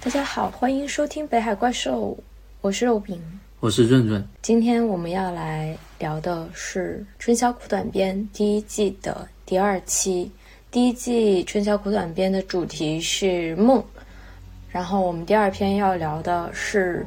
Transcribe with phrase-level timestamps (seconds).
[0.00, 2.16] 大家好，欢迎收听《北海怪兽》，
[2.60, 3.20] 我是肉饼，
[3.58, 4.24] 我是润润。
[4.40, 10.30] 今天我们要来聊的是《春宵苦短篇》第一季的第二期。
[10.70, 13.82] 第一季《春宵苦短篇》的主题是梦，
[14.70, 17.04] 然后我们第二篇要聊的是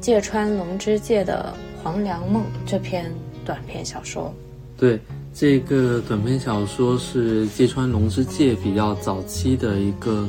[0.00, 3.08] 芥川龙之介的《黄粱梦》这篇
[3.44, 4.34] 短篇小说。
[4.76, 4.98] 对，
[5.32, 10.28] 这个短篇小说是芥川龙之介比较早期的一个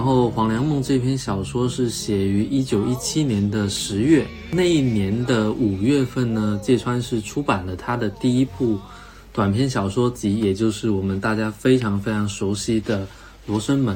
[0.00, 8.78] 然后《黄粱梦》这篇小说是写于一九一七年的十月，那一年的五月份呢，芥川是出版了他的第一部
[9.30, 13.04] 短篇小说集，也就是我们大家非常非常熟悉的
[13.44, 13.94] 《罗生门》。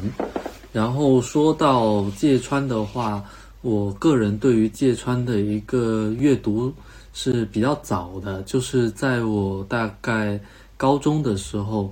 [0.75, 3.25] 然后说到芥川的话，
[3.63, 6.71] 我个人对于芥川的一个阅读
[7.15, 10.39] 是比较早的，就是在我大概
[10.77, 11.91] 高中的时候。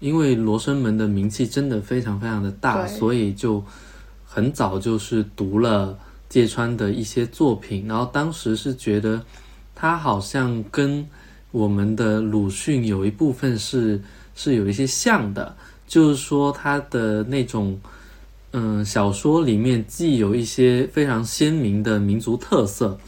[0.00, 3.62] 因为罗生门的名气真的非常非常的大，所以就
[4.26, 5.96] 很早就是读了
[6.28, 9.22] 芥川的一些作品，然后当时是觉得
[9.74, 11.06] 他好像跟
[11.50, 14.00] 我们的鲁迅有一部分是
[14.34, 15.54] 是有一些像的，
[15.86, 17.78] 就是说他的那种
[18.52, 22.98] 嗯小说里面既有一些非常鲜明的民族特色。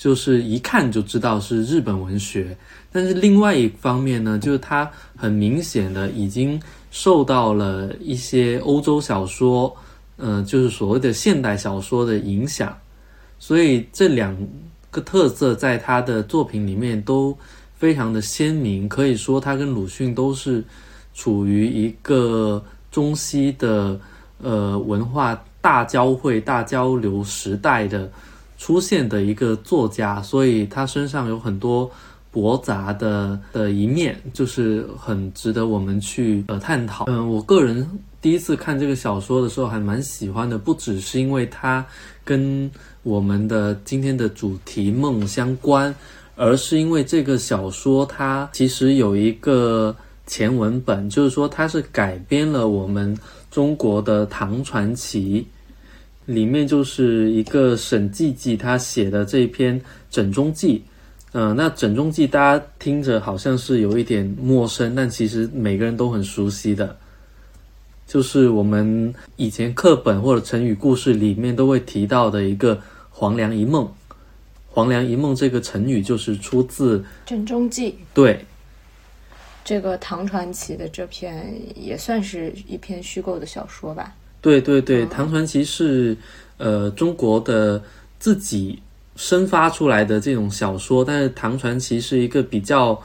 [0.00, 2.56] 就是一看就知道是日本文学，
[2.90, 6.58] 但是另外一方面呢，就是它很明显的已经
[6.90, 9.76] 受到了一些欧洲小说，
[10.16, 12.74] 呃，就是所谓的现代小说的影响，
[13.38, 14.34] 所以这两
[14.90, 17.36] 个特色在他的作品里面都
[17.76, 20.64] 非常的鲜明，可以说他跟鲁迅都是
[21.12, 24.00] 处于一个中西的
[24.42, 28.10] 呃文化大交汇、大交流时代的。
[28.60, 31.90] 出现的一个作家，所以他身上有很多
[32.30, 37.06] 驳杂的的一面，就是很值得我们去呃探讨。
[37.08, 37.88] 嗯，我个人
[38.20, 41.82] 第一次看这个小说的时候还蛮喜欢的，不只是因为它
[42.22, 42.70] 跟
[43.02, 45.92] 我们的今天的主题梦相关，
[46.36, 49.96] 而是因为这个小说它其实有一个
[50.26, 53.16] 前文本，就是说它是改编了我们
[53.50, 55.46] 中国的唐传奇。
[56.26, 60.78] 里面就是一个沈寂寂他写的这一篇《枕中记》，
[61.32, 66.96] 呃，那《枕中记》大家听着好像是有一点陌生，但其实每个人都很熟悉的，
[68.06, 72.80] 就是我们以前课本或者成语故事里面都会提到的一个
[73.10, 73.92] “黄粱一梦”。
[74.72, 77.90] 黄粱一梦这个成语就是出自《枕中记》。
[78.14, 78.44] 对，
[79.64, 84.14] 这个唐传奇的这篇也算是一篇虚构的小说吧。
[84.40, 86.16] 对对对，唐传奇是
[86.56, 87.82] 呃中国的
[88.18, 88.78] 自己
[89.16, 92.98] 生发出来的这种小说，但是唐传奇是一个比较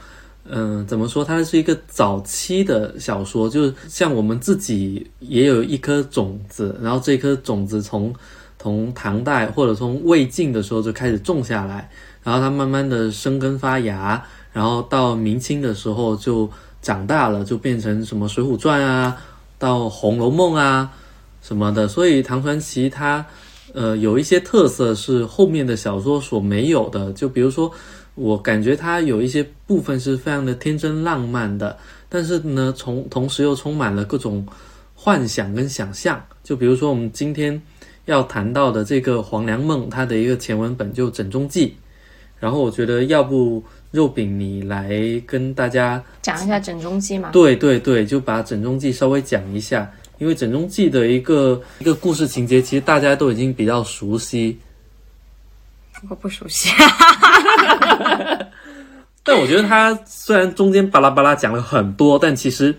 [0.48, 1.22] 嗯怎么说？
[1.22, 8.14] 它是一个早期的小说，就是像我们自己也有一颗种子，然后这颗种子从
[8.58, 11.90] 从唐代或者从魏晋的时候就开始种下来，
[12.22, 16.48] 然后它慢慢的生根发芽，然后到明清的时候就
[16.80, 19.16] 长大了，就变成什么《水浒传》啊，
[19.58, 20.90] 到《红楼梦》啊。
[21.46, 23.24] 什么的，所以唐传奇它，
[23.72, 27.12] 呃，有一些特色是后面的小说所没有的。
[27.12, 27.70] 就比如说，
[28.16, 34.44] 我感觉它有一些部分是非常的天真浪漫的，但是呢，从同时又充满了各种
[34.92, 36.20] 幻想跟想象。
[36.42, 37.62] 就比如说我们今天
[38.06, 41.68] 要谈到的这个《黄粱梦》，它的一个前文本就《枕中记》。
[42.40, 44.90] 然后我觉得，要不肉饼你来
[45.24, 47.30] 跟大家讲一下《枕中记》嘛？
[47.30, 49.88] 对对对，就把《枕中记》稍微讲一下。
[50.18, 54.58] 因为《枕中记》的一个一个故事情节，其实大家都已经比较熟悉。
[56.08, 56.68] 我不熟悉，
[59.24, 62.74] 但我觉得他虽然中间巴拉巴拉讲了很多，但其实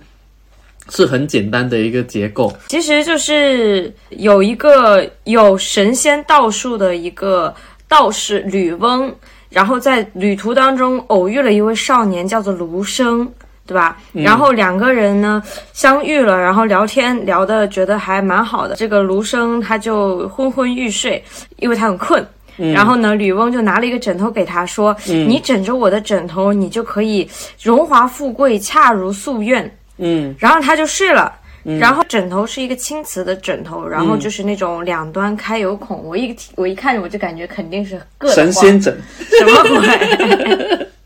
[0.90, 2.56] 是很简单的一个结构。
[2.70, 7.54] 其实就是有一个有神仙道术的一个
[7.88, 9.14] 道士吕翁，
[9.50, 13.30] 然后在旅途当中偶遇了一位少年，叫做卢生。
[13.68, 13.98] 对吧？
[14.14, 15.44] 然后两个人呢
[15.74, 18.76] 相遇了，然后聊天聊的觉得还蛮好的。
[18.76, 21.24] 这个卢生他就昏昏欲睡，
[21.58, 22.26] 因为他很困。
[22.74, 27.30] 然后呢，吕翁就拿了一个枕头给他说：“你枕着我的枕头，你就可以
[27.62, 31.32] 荣华富贵，恰如夙愿。”嗯，然后他就睡了。
[31.80, 36.02] 然后枕头是一个青瓷的枕头，然后就是那种两端开有孔。
[36.04, 38.98] 我一我一看我就感觉肯定是硌得神仙枕，
[39.38, 40.88] 什么鬼？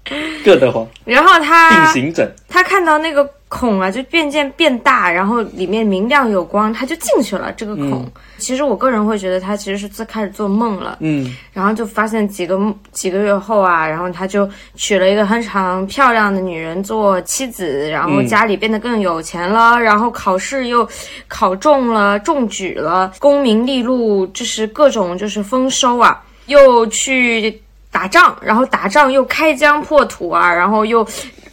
[0.43, 1.93] 硌得慌，然后他。
[2.47, 8.05] 他看到那个孔啊，就渐渐变大，然后里面明亮有光，他就进去了这个孔。
[8.37, 11.33] 其实我个人会觉得他其实是自开始做梦了，嗯。
[11.53, 12.59] 然后就发现几个
[12.91, 20.87] 几个月后啊，然后他就娶了一个非常漂亮的女人做妻子，然后家里变得更有钱了，然后考试又
[21.27, 31.05] 考中了，中举了，功名利禄就是各种就是丰收啊，又去打仗，然后打仗又开疆破土啊，然后又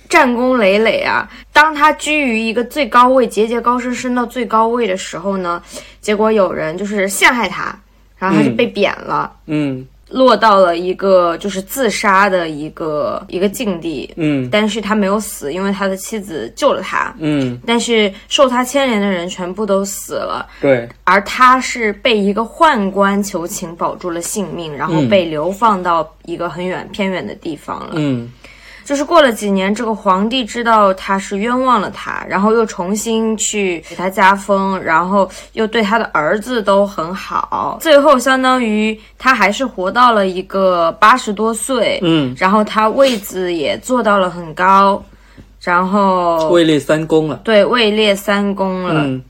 [0.09, 1.29] 战功累累啊。
[1.53, 5.61] 当他居于一个最高位，节节高升，升到最高位的时候呢，
[6.01, 7.77] 结果有人就是陷害他，
[8.17, 9.31] 然后他就被贬了。
[9.47, 14.49] 嗯落到了一个就是自杀的一个一个境地，嗯。
[14.51, 17.15] 但是他没有死，因为他的妻子救了他。
[17.19, 27.93] 嗯，但是受他牵连的人全部都死了，对，而他是被一个宦官求情保住了性命，然后被流放到一个很远偏远的地方了。
[27.95, 28.31] 嗯
[28.89, 45.05] 就是过了几年，这个皇帝知道他是冤枉了他，然后又重新去给他加封，然后又对他的儿子都很好，最后相当于他还是活到了一个八十多岁，嗯，然后他位子也做到了很高，
[45.61, 47.39] 然后位列三公了。
[47.45, 49.23] 对位列三公了，嗯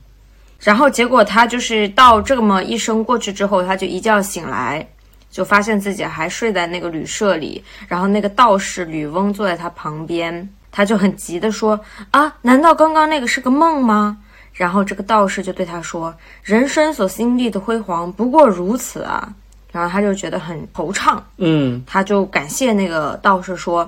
[0.57, 4.87] 然后结果他就是到这么一生过去之后，他就一觉醒来，
[5.29, 11.79] 就发现自己还睡在那个旅社里，然后那个道士吕翁坐在他旁边，他就很急的说
[12.11, 14.17] ：“啊，难道刚刚那个是个梦吗？”
[14.53, 19.33] 然后这个道士就对他说：“人生所经历的辉煌不过如此啊。”
[19.71, 23.87] 然后他就觉得很惆怅，嗯他就感谢那个道士说：“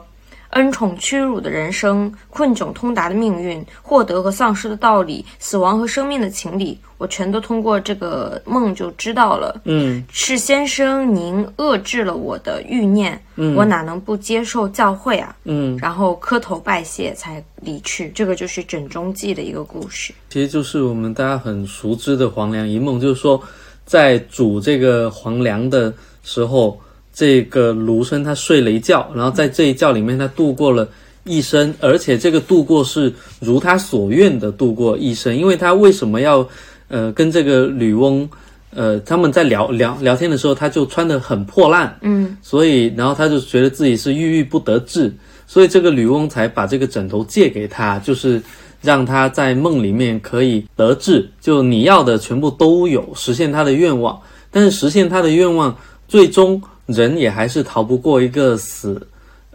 [0.52, 9.62] 恩宠屈辱的人生，困窘通达的命运，获得和丧失的道理，死亡和生命的情理，我全都通过这个梦就知道了。
[9.66, 15.36] 嗯是先生您遏制了我的欲念，嗯我哪能不接受教诲啊？
[15.46, 18.10] 嗯，然后磕头拜谢才离去。
[18.10, 20.14] 这个就是枕中记的一个故事。
[20.30, 23.42] 其实就是我们大家很熟知的黄粱一梦，就是说
[23.86, 25.94] 在煮这个黄粱的
[26.24, 26.80] 时候，
[27.22, 30.90] 这个卢生他睡了一觉，然后在这一觉里面他度过了
[31.24, 36.44] 一生，而且这个度过是如他所愿的度过一生，因为他为什么要
[36.88, 38.28] 呃跟这个吕翁
[38.74, 45.14] 呃他们在聊聊聊天的时候，他就穿得很破烂，嗯所以然后他就觉得自己是郁郁不得志，
[45.46, 48.42] 所以这个吕翁才把这个枕头借给他，就是
[48.82, 54.20] 让他在梦里面可以得志，就你要的全部都有，实现他的愿望。
[54.50, 55.78] 但是实现他的愿望，
[56.08, 56.60] 最终
[56.92, 59.02] 人也还是逃不过一个死，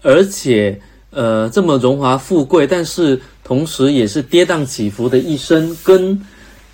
[0.02, 0.78] 而且
[1.10, 6.20] 呃这么荣华富贵，但是同时也是跌宕起伏的一生，跟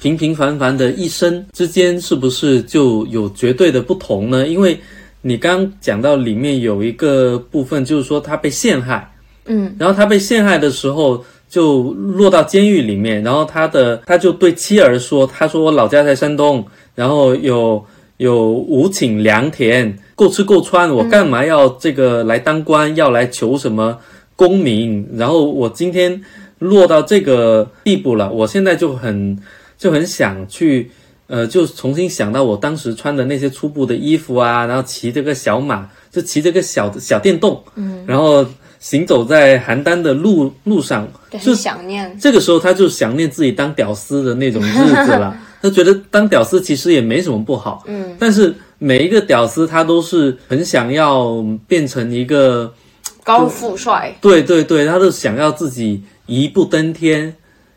[0.00, 4.48] 平平凡凡的一生之间，是不是就有绝对的不同呢？
[4.48, 4.78] 因为
[5.20, 9.08] 你刚讲到里面有一个部分，就是说他被陷害，
[9.44, 9.72] 嗯。
[9.78, 16.66] 然后他被陷害的时候就落到监狱里面，然后他的他就对妻儿说：“他说我老家在山东，
[16.96, 17.84] 然后有
[18.16, 23.98] 有五顷良田，够吃够穿，我干嘛要这个来当官，要来求什么
[24.36, 25.08] 功名？
[25.14, 26.22] 然后我今天
[26.60, 29.36] 落到这个地步了，我现在就很
[29.76, 30.90] 就很想去。”
[31.28, 38.44] 呃，就重新想到我当时穿的那些粗布的衣服啊，然后骑这个小马，就骑这个小小电动，嗯，然后
[38.78, 42.14] 行走在邯郸的路路上，对，就很想念。
[42.20, 45.34] 这个时候他就想念自己当屌丝的那种日子了。
[45.62, 52.74] 他觉得当屌丝其实也没什么不好，嗯，但是每一个屌丝他都是很想要变成一个，
[53.22, 57.36] 高富帅，对对对，他都想要自己一步登天。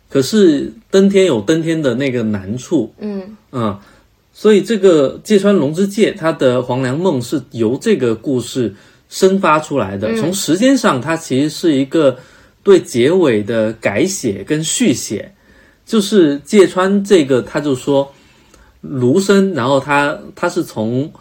[0.09, 3.77] 可是登天有登天的那个难处，嗯嗯，
[4.33, 8.74] 所以这个芥川龙之介他的《黄粱梦》是由这个故事
[9.09, 10.15] 生发出来的。
[10.15, 12.17] 从时间上，它其实是一个
[12.63, 15.33] 对结尾的改写跟续写。
[15.85, 18.12] 就是芥川这个，他就说
[18.89, 21.12] 卢生，然后他他是从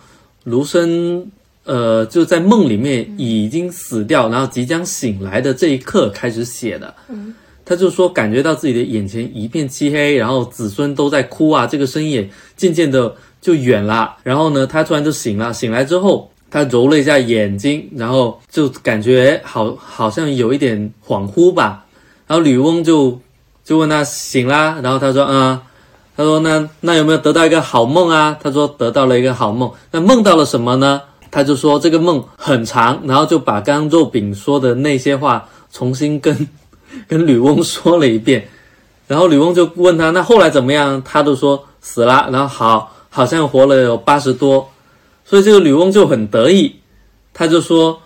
[0.45, 1.27] 卢生
[1.65, 6.95] 呃就在梦里面已经死掉，然后即将醒来的这一刻开始写的。
[7.67, 14.17] 他就说感觉到自己的眼前一片漆黑，然后子孙都在哭啊，这个声音也渐渐的就远了。
[14.23, 21.87] 然后呢，他突然就醒了，醒来之后，他揉了一下眼睛，然后就感觉好好像有一点恍惚吧。
[22.27, 23.19] 然后吕翁就
[23.65, 25.59] 就问他醒啦，然后他说嗯，
[26.17, 28.37] 他说那那有没有得到一个好梦啊？
[28.41, 31.01] 他说得到了一个好梦，那梦到了什么呢？
[31.31, 36.49] 他就说这个梦很长，然后就把刚刚肉饼说的那些话重新跟
[37.09, 38.47] 跟吕翁说了一遍，
[39.09, 41.03] 然后吕翁就问他，那后来怎么样？
[41.05, 44.71] 他都说死了，然后好，好像活了有八十多，
[45.25, 46.77] 所以这个吕翁就很得意，
[47.33, 48.01] 他就说，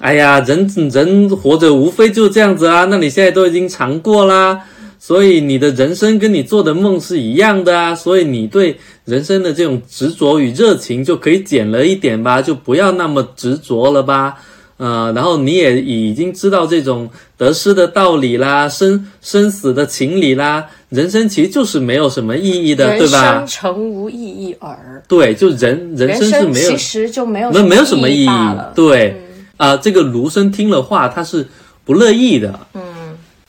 [0.00, 4.62] 哎呀，人人活着无非就这样子啊，那你现在都已经尝过啦。
[5.06, 14.36] 所以你的人生跟你做的梦是一样的啊，所以你对人生的这种执着与热情就可以减了一点吧，就不要那么执着了吧，
[14.78, 23.24] 呃，然后你也已经知道这种得失的道理啦，生生死的情理啦，人生其实就是没有什么意义的，对吧？
[23.24, 25.02] 人生诚无意义耳。
[25.06, 28.30] 对，就人人生是没有，其实就没有没没有什么意义。
[28.74, 29.20] 对，
[29.58, 31.46] 啊，这个卢生听了话，他是
[31.84, 32.80] 不乐意的，嗯。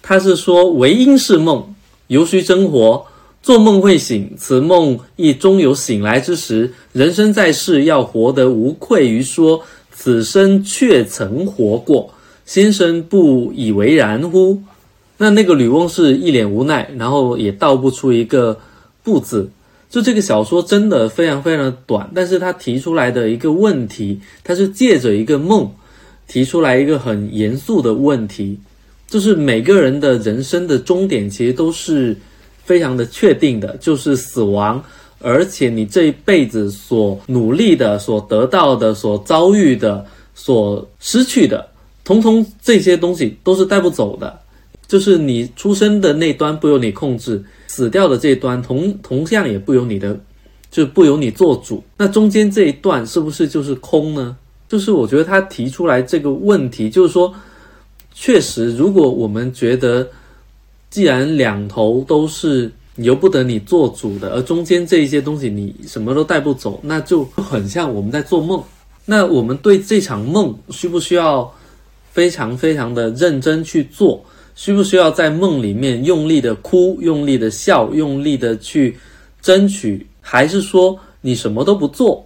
[0.07, 1.73] 他是说：“唯因是梦，
[2.05, 3.07] 犹须真活。
[3.41, 6.71] 做梦会醒，此梦亦终有醒来之时。
[6.93, 12.13] 人生在世，要活得无愧于说，此生确曾活过。
[12.45, 14.61] 先生不以为然乎？”
[15.17, 18.59] 那那个吕翁是一脸无奈，然后也道不出一个
[19.01, 19.49] 不字。
[19.89, 25.71] 就这个小说真的非常非常的短，但是他提出来的一个问题，他是借着一个梦
[26.27, 28.59] 提出来一个很严肃的问题。
[29.07, 32.17] 就是每个人的人生的终点，其实都是
[32.63, 34.83] 非常的确定的，就是死亡。
[35.19, 41.65] 而且你这一辈子所努力的、所得到的、所遭遇的、所失去的，
[42.03, 44.39] 通通这些东西都是带不走的。
[44.87, 50.19] 就是你出生的那端不由你控制，死掉的这一端同同样也不由你的，
[50.69, 51.83] 就是不由你做主。
[51.97, 54.35] 那中间这一段是不是就是空呢？
[54.67, 57.31] 就是我觉得他提出来这个问题，就是说。
[58.17, 60.07] 确实，如果我们觉得，
[60.89, 68.63] 既然两头都是由不得你做主的，而中间这一些东西你什么都带不走，那就很像我们在做梦。
[69.03, 71.53] 那我们对这场梦需不需要
[72.11, 74.23] 非常非常的认真去做？
[74.55, 78.97] 需不需要在梦里面用力的哭、用力的笑、用力的去
[79.41, 80.07] 争取？
[80.21, 82.25] 还是说你什么都不做，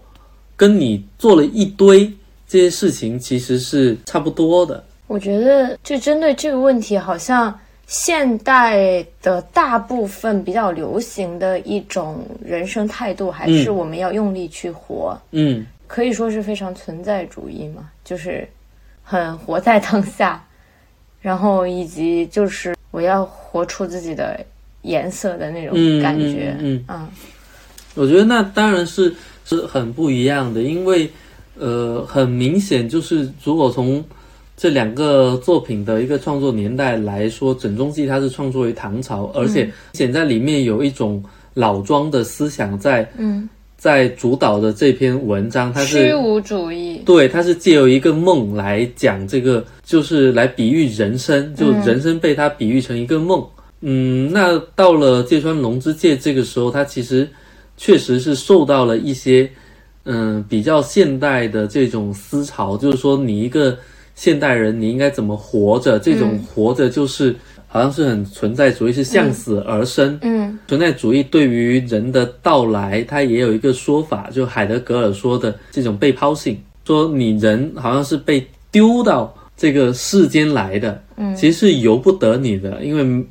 [0.56, 2.06] 跟你做了一堆
[2.48, 4.84] 这些事情其实是差不多的？
[5.10, 15.20] 我觉得，就针对这个问题，好像现代的大部分比较流行的一种人生态度，还是我们要用力去活。
[15.32, 18.48] 嗯，可以说是非常存在主义嘛，就是
[19.02, 20.46] 很活在当下，
[21.20, 24.40] 然后以及就是我要活出自己的
[24.84, 26.56] 颜色的那种感觉。
[26.60, 27.08] 嗯嗯，
[27.96, 29.12] 我觉得那当然是
[29.44, 31.10] 是很不一样的，因为
[31.58, 34.06] 呃，很明显就是如果从
[34.60, 41.24] 这两个作品的一个创作年代来说，《枕中记》它是创作于唐朝，而且显在里面有一种
[41.54, 43.48] 老庄的思想在，嗯，
[43.78, 53.42] 在主导的这篇文章，它是虚无主义，对，它是借由一个梦来讲这个，就是来比喻人生，就人生被它比喻成一个梦。
[53.80, 57.26] 嗯，那到了芥川龙之介这个时候，他其实
[57.78, 59.50] 确实是受到了一些，
[60.04, 63.78] 嗯，比较现代的这种思潮，就是说你一个。
[64.20, 65.98] 现代人，你应该怎么活着？
[65.98, 67.34] 这种活着就是
[67.70, 70.20] 好像是很存在主义，是向死而生。
[70.24, 83.26] 嗯，存在主义对于人的到来，它也有一个说法，就海德格尔说的这种被抛性，说你人好像是被丢到这个世间来的，嗯，其实是由不得你的，因为。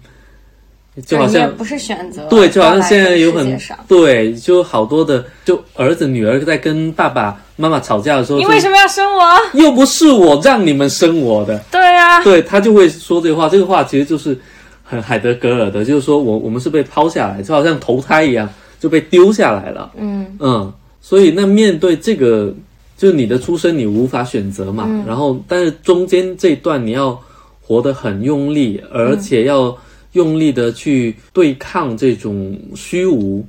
[1.07, 9.23] 就好像不是选择，对，就好像现在有很对，就好多的，就儿子女儿在跟爸爸妈妈吵架的时候，你为什么要生我？
[9.53, 11.59] 又不是我让你们生我的。
[11.71, 14.39] 对呀，对他就会说这个话，这个话其实就是
[14.83, 18.49] 很海德格尔的，就是说我我们是被抛下来，就好像投胎一样
[18.81, 19.91] 就被丢下来了。
[19.99, 22.55] 嗯嗯，所以那面对这个，
[22.97, 27.21] 就是你的出生你无法选择嘛，然后但是中间这段你要
[27.61, 29.77] 活得很用力，而且要。
[30.13, 33.41] 用力的去对抗这种虚无。
[33.41, 33.45] 嗯，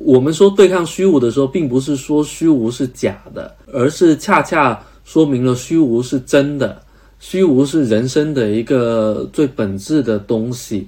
[0.00, 6.80] 我们说对抗虚无的时候，并不是说虚无是假的，而是恰恰说明了虚无是真的。
[7.18, 10.86] 虚无是人生的一个最本质的东西。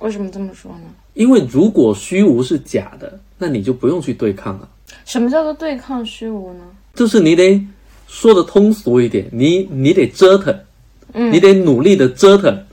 [0.00, 0.88] 为什么这么说呢？
[1.14, 4.68] 因为如果虚无是假的，那你就不用去对抗了。
[5.04, 6.64] 什么叫做对抗虚无呢？
[6.94, 7.64] 就是你得
[8.08, 10.54] 说的通俗一点，你你得折腾，
[11.12, 12.66] 嗯，你得努力的折腾，嗯。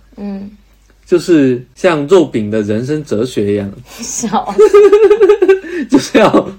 [1.11, 4.55] 就是像肉饼的人生哲学一样， 笑，
[5.91, 6.49] 就是要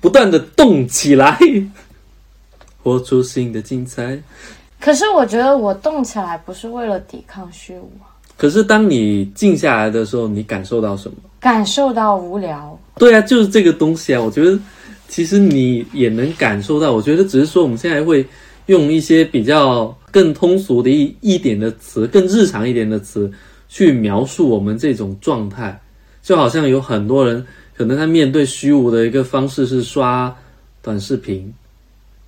[0.00, 1.36] 不断的动起来，
[2.80, 4.16] 活出新的精彩。
[4.78, 8.06] 可是我觉得我动起来不是为了抵抗虚无啊。
[8.36, 11.16] 可是当你静下来的时候，你感受到什么？
[11.40, 12.78] 感受到无聊。
[12.98, 14.22] 对啊，就是这个东西啊。
[14.22, 14.56] 我觉得
[15.08, 16.92] 其实你也能感受到。
[16.92, 18.24] 我觉得只是说我们现在会
[18.66, 23.28] 用一些比较更通俗的一一点的词，更日常一点的词。
[23.76, 25.78] 去描述我们这种状态，
[26.22, 27.44] 就好像有很多人
[27.76, 30.34] 可能他面对虚无的一个方式是刷
[30.80, 31.52] 短视频，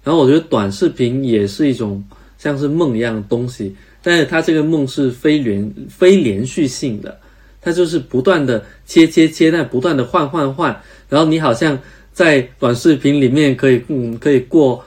[0.05, 2.05] 然后我觉得短视频也是一种
[2.37, 7.19] 像是梦一样的东西，但是它这个梦是非连非连续性的，
[7.63, 10.79] 它就是不断的切切切，但不断的换换换，
[11.09, 11.79] 然后你好像
[12.13, 14.85] 在短视频里面可以嗯可以过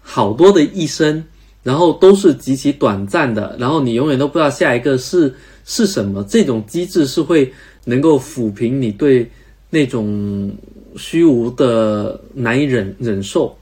[0.00, 1.24] 好多的一生。
[1.64, 6.24] 然后都是极其短暂的，然后你永远都不知道下一个是是什么。
[6.24, 7.52] 这种机制是会
[7.84, 9.30] 能够抚平你对
[9.70, 10.50] 那种
[10.96, 13.56] 虚无的难以忍忍受。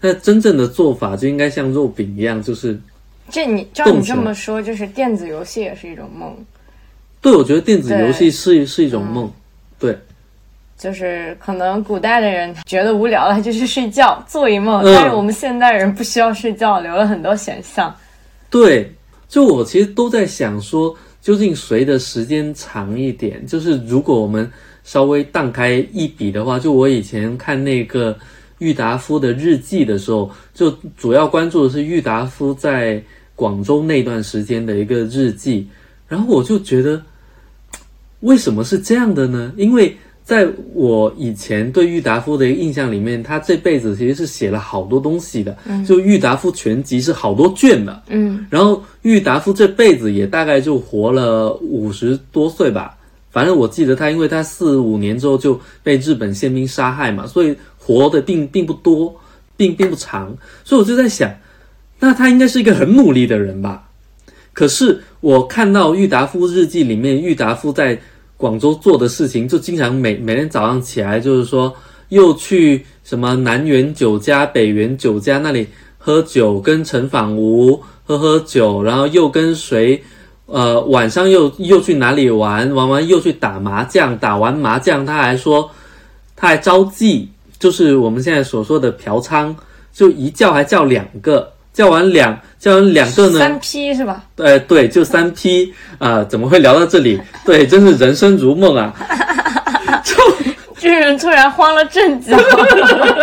[0.00, 2.78] 那真正的做法就应该像肉饼一样，就是
[3.30, 6.36] 这你照你这么说，就是电子游戏也是一种梦。
[7.20, 9.30] 对，我觉得电子游戏是是一种梦。
[9.78, 9.98] 对。
[10.78, 14.80] 就是可能古代的人觉得无聊了，就去睡觉做一梦。
[14.84, 17.92] 但是我们现代人不需要睡觉，留了很多选项。
[18.48, 18.94] 对，
[19.28, 23.46] 就我其实都在想说，究竟谁的时间长一点？
[23.46, 24.50] 就是如果我们
[24.84, 28.16] 稍微荡开一笔的话，就我以前看那个
[28.58, 33.02] 郁达夫的日记的时候，就主要关注的是郁达夫在
[33.34, 35.68] 广州那段时间的一个日记。
[36.08, 37.02] 然后我就觉得，
[38.20, 39.52] 为什么是这样的呢？
[39.56, 39.94] 因为
[40.28, 45.56] 在我以前对郁达夫的一个印象里面，他这辈子其实是写了好多东西的。
[45.64, 48.02] 嗯，就郁达夫全集是好多卷的。
[48.08, 52.94] 嗯，然后郁达夫这辈子也大概就活了五十多岁吧。
[53.30, 59.18] 反正我记得他，因为他四五年之后就被日本宪兵杀害嘛，所以活的并并不多，
[59.56, 60.36] 并并不长。
[60.62, 61.34] 所以我就在想，
[61.98, 63.88] 那他应该是一个很努力的人吧？
[64.52, 67.98] 可是我看到郁达夫日记里面，郁达夫在。
[68.38, 71.74] 广州做的事情就经常每每天早上起来就是说
[72.10, 75.66] 又去什么南园酒家、北园酒家那里
[75.98, 80.00] 喝酒，跟陈仿吾喝喝酒，然后又跟谁，
[80.46, 85.68] 呃，晚上又又去哪里玩，玩完又去打麻将，打完麻将他还说
[86.36, 87.26] 他还招妓，
[87.58, 89.54] 就是我们现在所说的嫖娼，
[89.92, 91.52] 就一叫还叫两个。
[91.78, 93.38] 叫完两叫完两个呢？
[93.38, 94.24] 三批是吧？
[94.34, 96.24] 对对，就三批啊！
[96.24, 97.20] 怎么会聊到这里？
[97.46, 98.92] 对，真是人生如梦啊！
[100.02, 100.16] 就
[100.76, 102.36] 这人突然慌了阵脚。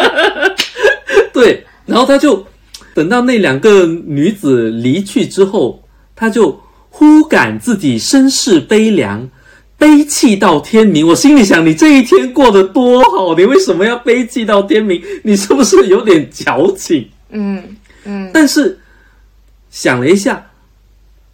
[1.33, 2.47] 对，然后他就
[2.93, 5.83] 等到那两个女子离去之后，
[6.15, 6.57] 他就
[6.89, 9.29] 忽感自己身世悲凉，
[9.77, 11.05] 悲泣到天明。
[11.05, 15.03] 我心里想，你这一天过得多好，你为什么要悲泣到天明？
[15.23, 17.09] 你是不是有点矫情？
[17.31, 17.61] 嗯。
[18.05, 18.77] 嗯，但是
[19.69, 20.45] 想了一下，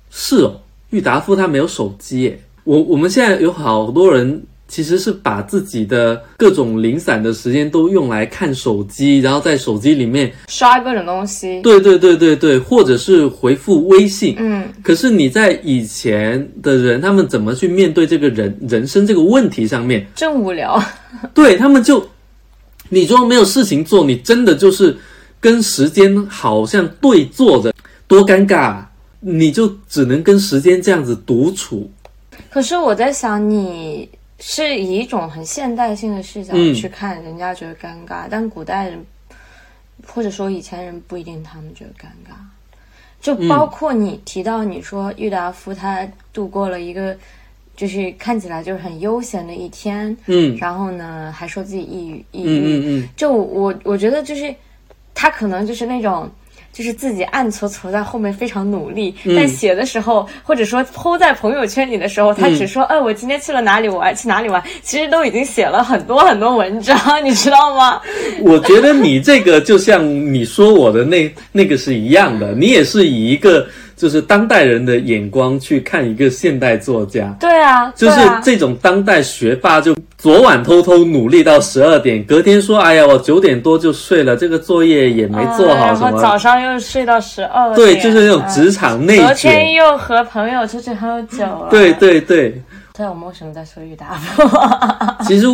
[0.10, 2.42] 是哦，郁达夫他没有手机耶。
[2.64, 11.62] 我我们现在有好多人其实是把自己的各种零散的时间都用来看手机，然后在手机里面刷各种东西。
[11.62, 14.36] 对对对对对，或者是回复微信。
[14.38, 20.06] 嗯，可是你在以前的人，他们怎么去面对这个人人生这个问题上面？
[20.16, 20.82] 真无聊。
[21.34, 22.08] 对他们就，
[22.90, 24.96] 你说没有事情做，你真的就是。
[25.42, 27.74] 跟时间好像对坐着，
[28.08, 28.86] 多尴尬！
[29.20, 31.90] 你就只能跟时间这样子独处。
[32.50, 34.08] 可是我在想，你
[34.40, 39.04] 是以一种很现代性的视角去看，人家觉得尴尬，但古代人
[40.06, 42.36] 或者说以前人不一定他们觉得尴尬。
[43.20, 47.16] 就包括你提到你说郁达夫他度过了一个
[47.76, 54.54] 就是看起来就是很悠闲的一天，嗯，然后呢还说自己抑郁，抑郁，嗯嗯嗯，就我我觉得就是。
[55.14, 56.30] 他可能就是那种，
[56.74, 68.02] 就是自己暗搓搓在后面非常努力，但写的时候或者说抛在朋友圈里的时候，他只说：“哎，我今天去了哪里玩，去哪里玩。”其实都已经写了很多很多文章，你知道吗？
[68.42, 73.68] 我觉得你这个就像你说我的那那个是一样的，你也是以一个。
[74.02, 89.26] 就是当代人的眼光去看一个现代作家，对啊，就是这种当代学霸，就昨晚偷偷努力到十二点，隔天说，哎呀，我九点多就睡了，这个作业也没做好，什么早上又睡到十二，对，就是那种职场内卷。
[89.28, 92.60] 昨天又和朋友出去喝酒了，对对对。
[92.98, 94.42] 对我们为什么在说郁达夫？
[95.26, 95.46] 其实。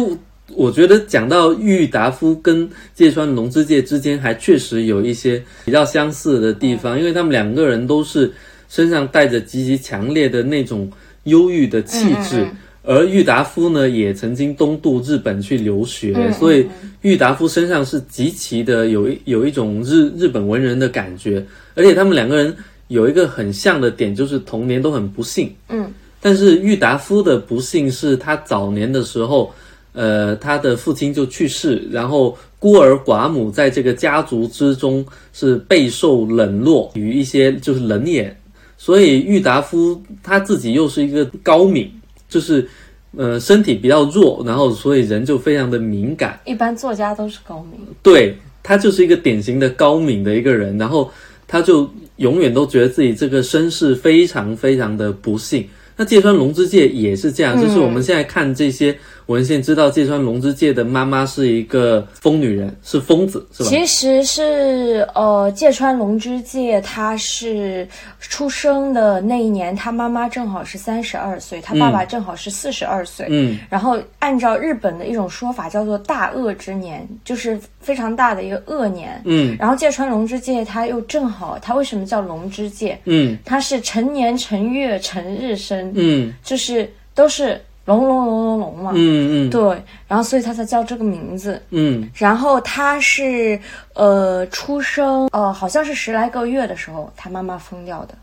[0.55, 8.31] 我觉得讲到郁达夫跟芥川龙之介之间，还确实有一些比较相似的地方，因为他们两个人都是
[8.69, 10.89] 身上带着极其强烈的那种
[11.23, 12.47] 忧郁的气质，
[12.83, 16.65] 而郁达夫呢，也曾经东渡日本去留学，所以
[17.01, 22.55] 郁达夫身上是极其的有一有一种日日本文人的感觉，而且他们两个人
[22.87, 29.53] 有一个很像的点，就是童年都很不幸，嗯，但是郁达夫的不幸是他早年的时候。
[29.97, 38.37] 呃，他的父亲就去世，然后孤儿寡母在这个家族之中是备受冷落，与一些就是冷眼，
[38.77, 41.91] 所以郁达夫他自己又是一个高敏，
[42.29, 42.69] 就是
[43.15, 46.39] 呃身体比较弱，然后所以人就非常的敏感。
[46.45, 51.09] 一般作家都是高敏，对他就是一个典型的高敏的一个人，然后
[51.47, 55.67] 他就永远都觉得自己这个身世非常非常的不幸。
[55.99, 58.95] 那芥川龙之介也是这样，就是我们现在看这些
[59.27, 63.69] 文献，知道芥川龙之介的妈妈是一个疯女人，是疯子，是吧？
[63.69, 67.87] 其实是呃，芥川龙之介他是
[68.19, 73.27] 出生的那一年，他妈妈正好是三十二岁，他爸爸正好是四十二岁。
[73.29, 79.21] 嗯，然后按照日本的一种说法，叫做大恶之年，就是非常大的一个恶年。
[79.25, 82.97] 嗯然后芥川龙之介他又正好，他为什么叫龙之介？
[83.03, 88.91] 嗯他是成年成月成日生，嗯就是都是龙龙龙龙龙嘛。
[88.93, 91.59] 嗯嗯对，然后所以他才叫这个名字。
[91.71, 93.59] 嗯然后他是
[93.95, 98.13] 呃出生呃好像是十来个月的时候，他妈妈疯掉的，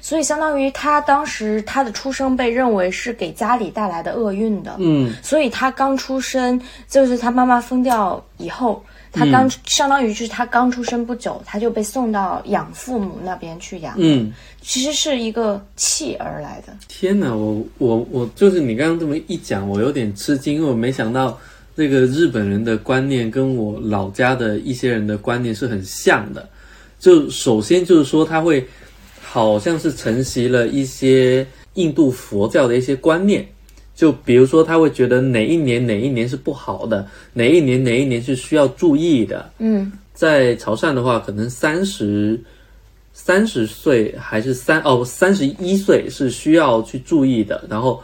[0.00, 8.84] 所以相当于他当时他的出生被认为是给家里带来的厄运的，嗯所以他刚出生就是他妈妈疯掉以后。
[9.12, 16.74] 他刚、相当于就是他刚出生不久，他就被送到养父母那边去养，嗯，其实是一个弃儿来的。
[16.88, 21.38] 天哪，我我我就是你刚刚这么一讲，我有点吃惊，因为我没想到
[21.74, 26.48] 那个日本人的观念跟我老家的一些人的观念是很像的。
[26.98, 28.66] 就首先就是说，他会
[29.20, 33.46] 好像是承袭了一些印度佛教的一些观念。
[34.02, 39.48] 就比如说，他会觉得哪一年哪一年是不好的，哪一年哪一年是需要注意的。
[39.60, 42.36] 嗯在潮汕的话，可能三十
[43.12, 47.62] 三十岁还是三哦三十一岁是需要去注意的。
[47.70, 48.02] 然后，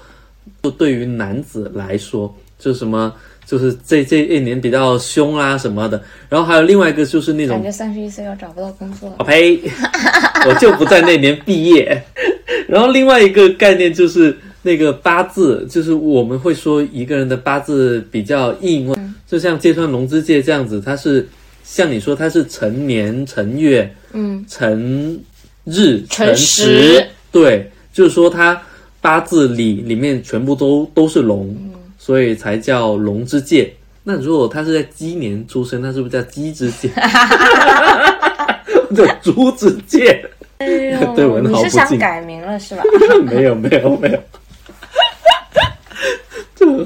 [0.63, 3.13] 就对于男子来说，就什么
[3.45, 6.01] 就是这这一年比较凶啊什么的。
[6.29, 9.25] 然后还有另外一个就是那种感觉三十一岁要找不到工作啊。
[9.25, 9.61] 呸，
[10.47, 12.01] 我就不在那年毕业。
[12.69, 14.37] 然后另外一个概念就是
[14.69, 18.95] 那个八字，就是我们会说一个人的八字比较硬，
[19.27, 21.27] 就像芥川龙之介这样子，他是
[21.65, 25.19] 像你说他是辰年辰月嗯，辰
[25.65, 28.61] 日辰时时，对，就是说他
[29.01, 31.57] 八字里里面全部都都是龙，
[31.97, 33.73] 所以才叫龙之介。
[34.05, 36.91] 那如果他是在鸡年出生，那是不是叫鸡之介？
[38.95, 40.23] 叫猪之介？
[40.59, 42.83] 对文你是想改名了是吧？
[43.25, 44.23] 没有没有没有，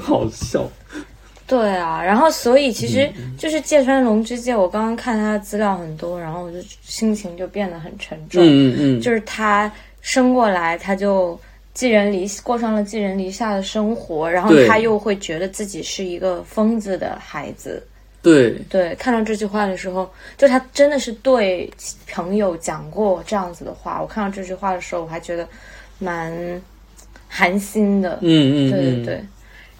[0.03, 0.69] 好笑。
[1.45, 8.41] 对啊，然后所以其实就是芥川龙之介，我刚刚看他的资料很多，然后我就心情就变得很沉重。
[8.41, 11.39] 嗯嗯嗯，就是他生过来，他就
[11.73, 17.85] 寄人篱过上了寄人篱下的生活，然后他又会觉得自己是一个疯子的孩子。
[18.21, 21.69] 对，对，看到这句话的时候，就他真的是对
[22.09, 24.01] 朋友讲过这样子的话。
[24.01, 25.45] 我看到这句话的时候，我还觉得
[25.99, 26.33] 蛮
[27.27, 28.17] 寒心的。
[28.21, 29.23] 嗯嗯，对对嗯对。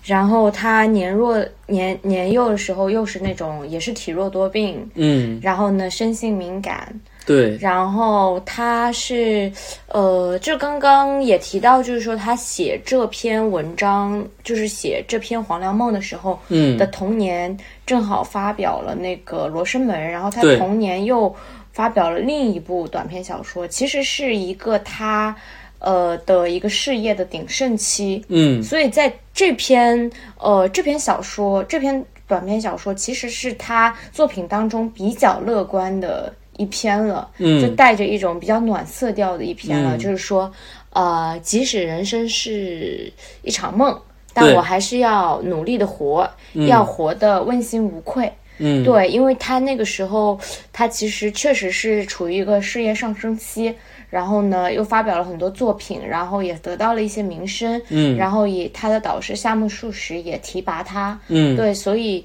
[0.04, 6.94] 然后他年弱年年幼的时候，又是那种也是体弱多病，嗯，然后呢生性敏感，
[7.26, 9.50] 对，然后他是
[9.88, 16.78] 呃，就刚刚也提到，就是说他写这篇文章，就是写这篇《黄粱梦》的时候，嗯。
[16.78, 20.58] 的童年正好发表了那个《罗生门》，然后他对。
[20.58, 21.34] 同年又
[21.72, 25.36] 发表了另一部短篇小说，其实是一个他
[25.84, 28.64] 呃的一个事业的鼎盛期，嗯。
[28.64, 37.62] 所以在这篇呃这篇小说这篇短篇小说，其实是他作品当中比较乐观的一篇了，嗯。
[37.62, 40.00] 就带着一种比较暖色调的一篇了，嗯。
[40.00, 40.52] 就是说，
[40.92, 43.12] 呃，即使人生是
[43.44, 43.96] 一场梦，
[44.34, 46.30] 但我还是要努力的活，
[46.68, 48.32] 要活得问心无愧。
[48.60, 50.40] 嗯，对，因为他那个时候，
[50.72, 53.74] 他其实确实是处于一个事业上升期，
[54.14, 62.24] 然后呢，又发表了很多作品，然后也得到了一些名声，嗯然后也他的导师夏目漱石也提拔他，嗯对，所以。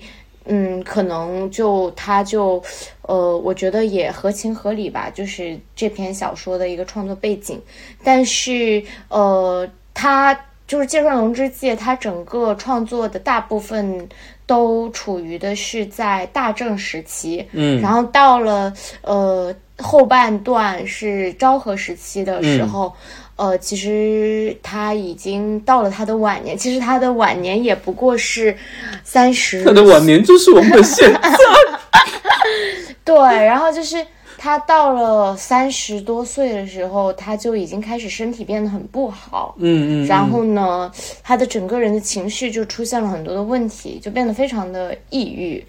[0.50, 2.62] 嗯，可能就他就，
[3.02, 7.60] 呃，我觉得也合情合理吧，就是这篇小说的一个创作背景。
[8.02, 10.34] 但是，呃，他
[10.66, 14.08] 就是芥川龙之介，他整个创作的大部分
[14.46, 18.72] 都处于的是在大正时期，嗯然后到了
[19.02, 22.92] 呃后半段是昭和时期的时候，
[23.36, 28.56] 呃，其实他已经到了他的晚年，其实他的晚年也不过是
[29.04, 31.20] 三十他的晚年就是我们的现在。
[33.04, 34.04] 对，然后就是
[34.38, 39.56] 他到了三十多岁的时候，他就已经开始身体变得很不好。
[39.58, 40.90] 嗯嗯，然后呢，
[41.22, 45.62] 他的整个人的情绪就出现了很多的问题，就变得非常的抑郁。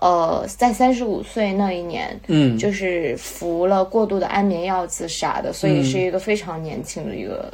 [0.00, 7.52] 呃，在三十五岁那一年，嗯，就是服了过度的安眠药自杀的，所以是一个非常年轻的一个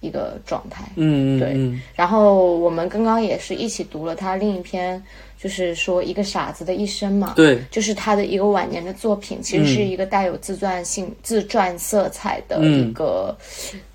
[0.00, 0.84] 一个状态。
[0.96, 5.02] 嗯嗯对嗯然后我们刚刚也是一起读了他另一篇，
[5.38, 7.34] 就是说一个傻子的一生嘛。
[7.36, 13.36] 对，就是他的一个晚年的作品，其实是一个带有自传性、自传色彩的一个、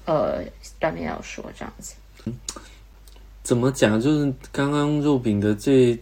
[0.06, 0.44] 呃
[0.80, 1.96] 短篇小说，这样子。
[3.42, 4.00] 怎么讲？
[4.02, 5.98] 就是刚刚肉饼的这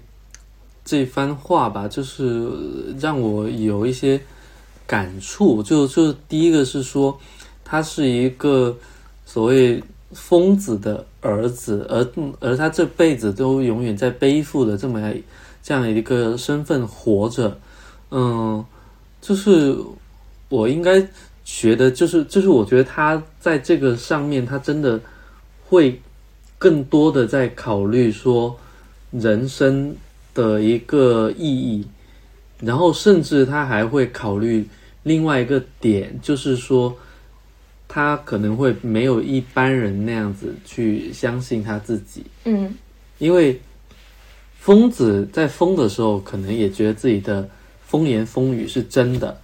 [0.85, 2.49] 这番话吧，就是
[2.99, 4.19] 让我有一些
[4.87, 5.61] 感触。
[5.63, 7.17] 就就第一个是说，
[7.63, 8.75] 他是一个
[9.25, 9.81] 所谓
[10.13, 12.07] 疯子的儿子，而
[12.39, 15.13] 而他这辈子都永远在背负的这么
[15.61, 17.59] 这样一个身份活着。
[18.11, 18.63] 嗯，
[19.21, 19.75] 就是
[20.49, 21.05] 我应该
[21.43, 24.99] 觉得，就是就是我觉得他在这个上面，他真的
[25.67, 25.99] 会。
[26.59, 28.57] 更多的在考虑说
[29.11, 29.93] 人生
[30.33, 31.85] 的一个意义，
[32.61, 34.65] 然后甚至他还会考虑
[35.03, 36.95] 另外一个点，就是说
[37.93, 42.73] 他可能会没有一般人那样子去相信他自己，嗯。
[43.19, 43.61] 因为
[44.57, 47.47] 疯子在疯的时候，可能也觉得自己的
[47.85, 49.39] 风言风语是真的，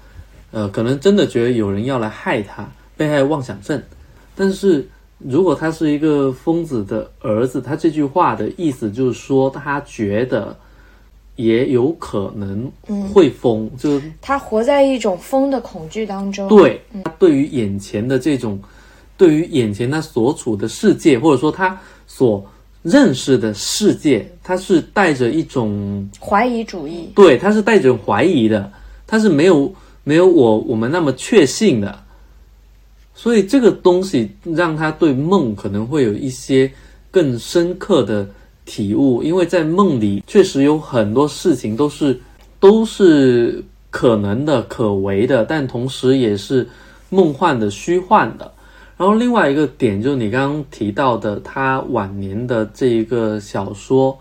[0.49, 3.79] 呃，可能真的觉得有人要来害他，被害妄想症，
[4.35, 4.87] 但是。
[5.21, 10.57] 如果他是一个疯子的儿子，他这句话的意思就是说，他觉得
[11.39, 12.69] 也有可能
[13.13, 16.49] 会疯，就是他活在一种疯的恐惧当中。
[16.49, 18.59] 对他对于眼前的这种，
[19.15, 22.45] 对于眼前他所处的世界，或者说他所
[22.81, 27.09] 认识的世界，他是带着一种怀疑主义。
[27.15, 28.69] 对，他是带着怀疑的，
[29.07, 29.73] 他是没有
[30.03, 31.97] 没有我我们那么确信的。
[33.15, 36.69] 所以这个东西让他对梦可能会有一些
[37.09, 38.27] 更深刻的
[38.69, 42.21] 体悟，因为在梦里确实有很多事情都是
[42.59, 46.69] 都是可能的、可为的，但同时也是
[47.09, 48.53] 梦幻的、虚幻的。
[48.95, 54.15] 然后另外一个点就是你刚刚提到的他晚年的这一个小说，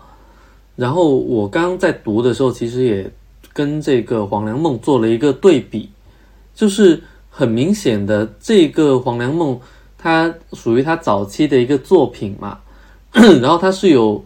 [0.75, 3.07] 然后我刚刚在读的时候，其实也
[3.53, 5.87] 跟这个黄粱梦做了一个对比，
[6.55, 6.99] 就是。
[7.31, 9.55] 很明显的，这个《黄粱梦》
[9.97, 12.57] 它属于他早期的一个作品嘛，
[13.13, 14.21] 然后它是有，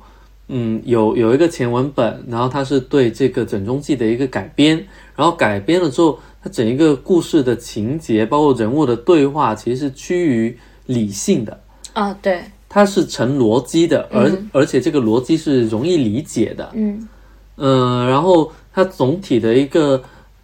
[0.47, 4.77] 嗯，有有一个前文本，然后它是对这个《整中记》的一个改编，
[5.15, 11.59] 然后改编了之后，它整一个故事的情节，包括人物的对话，其实是趋于理性的。
[11.93, 17.07] 啊，对，它是成逻辑的，而而且这个逻辑是容易理解的，嗯。
[17.57, 20.01] 嗯，然后它总体的一个。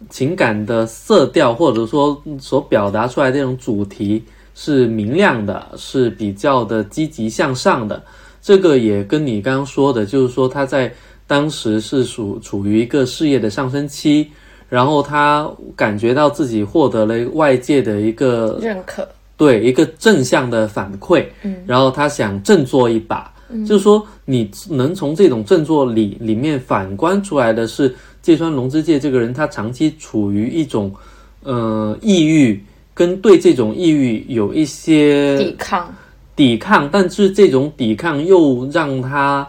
[0.08, 8.02] 情感的色调，或者说所表达出来这种主题是明亮的，是比较的积极向上的。
[8.42, 10.92] 这个也跟你刚刚说的，就是说他在
[11.26, 14.30] 当时是属处于一个事业的上升期，
[14.68, 23.64] 然后他感觉到自己获得了外界的一个认可，对一个正向的反馈，嗯，然后他想振作一把，嗯。
[23.64, 27.94] 就是说你能从这种振作里里面反观出来的是。
[28.22, 30.94] 芥川龙之介这个人，他长期处于一种，
[31.42, 35.90] 呃，抑郁，跟对这种抑郁有一些抵抗，
[36.40, 39.46] 抵抗，但是这种抵抗又让他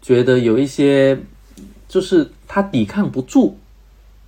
[0.00, 1.18] 觉得有一些，
[1.88, 3.56] 就是他抵抗不住，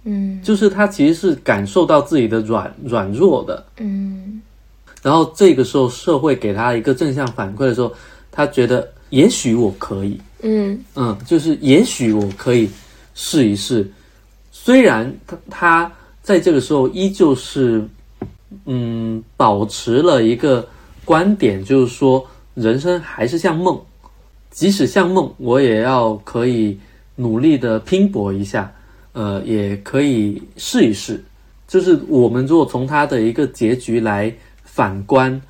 [0.02, 4.42] 嗯，就是他其实是感受到自己的软软弱的，嗯，
[5.02, 7.94] 然后这个时候社会给他一个正向反馈的时候，
[8.32, 10.84] 他觉得也许我可以，嗯。
[10.96, 12.68] 嗯，就是也许我可以。
[13.12, 13.86] 试一试，
[14.50, 15.92] 虽然他他
[16.22, 17.84] 在这个时候依旧是，
[18.64, 20.66] 嗯，保持了一个
[21.10, 23.76] 观点，就是说人生还是像梦，
[24.48, 26.78] 即使像梦，我也要可以
[27.16, 28.72] 努力的拼搏一下，
[29.12, 31.20] 呃，也可以试一试。
[31.66, 35.42] 就是我们如果从他的一个结局来反观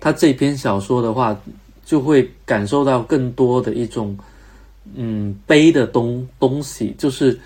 [0.00, 1.40] 他这篇小说的话，
[1.84, 4.18] 就会感受到更多的一种。
[4.96, 7.38] 嗯，悲的东东西就是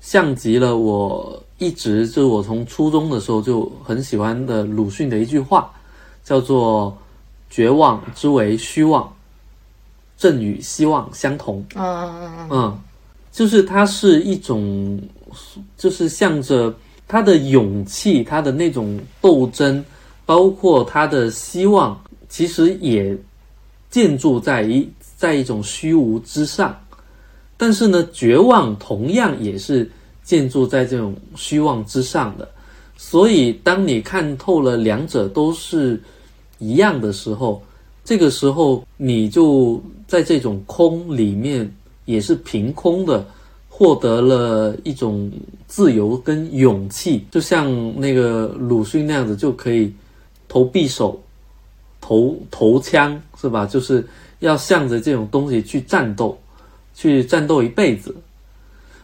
[0.00, 5.72] 像极了我一直就是我从初中的时候就很喜欢的鲁迅的一句话，
[6.28, 6.96] 叫做
[7.48, 9.10] “绝望之为虚妄，
[10.18, 12.80] 正与希望相同。”嗯嗯嗯嗯，
[13.32, 15.00] 就是它是一种，
[15.78, 16.74] 就是向着
[17.06, 19.82] 他的勇气，他的那种斗争，
[20.26, 23.16] 包括他的希望，其实也
[23.90, 24.88] 建筑在一。
[25.18, 26.78] 在一种虚无之上，
[27.56, 29.90] 但是呢，绝望同样也是
[30.22, 32.48] 建筑在这种虚妄之上的。
[32.96, 36.00] 所以当你看透了两者都是
[36.58, 37.62] 一样的时候，
[38.04, 41.70] 这个时候你就在这种空里面
[42.04, 43.26] 也是凭空的
[43.68, 45.30] 获得了一种
[45.66, 49.92] 自由跟勇气，就像那个鲁迅那样子，就可以
[50.48, 51.20] 投匕首、
[52.00, 53.66] 投投枪，是吧？
[53.66, 54.04] 就是
[54.40, 56.36] 要向着这种东西去战斗，
[56.94, 58.14] 去战斗一辈子。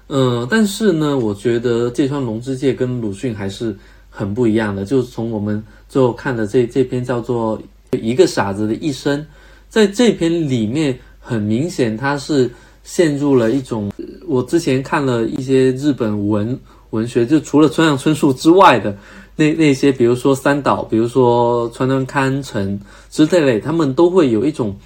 [0.09, 3.77] 嗯，但是呢，我觉得芥川龙之介跟鲁迅还是
[4.14, 4.85] 很不一样的。
[4.85, 7.59] 就是从我们最后看的这这篇叫做
[7.98, 9.20] 《一个傻子的一生》，
[9.68, 12.48] 在这篇里面，很明显他是
[12.85, 13.90] 陷入了一种。
[14.29, 16.59] 我之前看了一些日本文
[16.90, 18.96] 文学，就除了村上春树之外的
[19.35, 22.79] 那那些，比如说三岛，比如说川端康成
[23.11, 24.77] 之类，他们都会有一种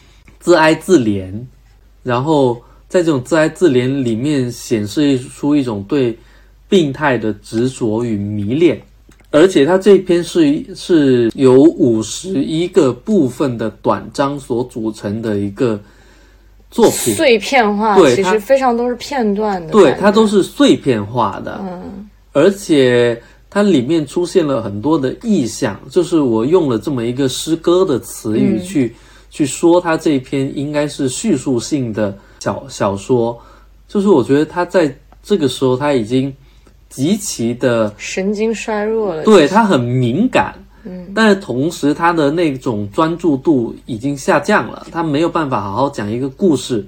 [0.41, 1.33] 自哀自怜，
[2.03, 2.63] 然后。
[2.89, 6.19] 在这种自哀自怜里面，显示出一种对
[6.71, 8.81] 病态的执着与迷恋，
[9.31, 15.79] 而且它这篇是是由五十一个部分的短章所组成的一个
[16.71, 28.95] 作品，碎片化，对，其实非常都是片段的，对，它都是碎片化的，嗯，而且它里面出现了很多的意象，就是我用了这么一个诗歌的词语去
[29.31, 32.17] 去说，它这篇应该是叙述性的。
[32.41, 33.37] 小小说，
[33.89, 36.33] 就是我觉得他在这个时候他已经
[36.89, 46.87] 极其的神经衰弱了，对他很敏感，嗯，但是同时他的那种专注度已经下降了，他没有办法好好讲一个故事，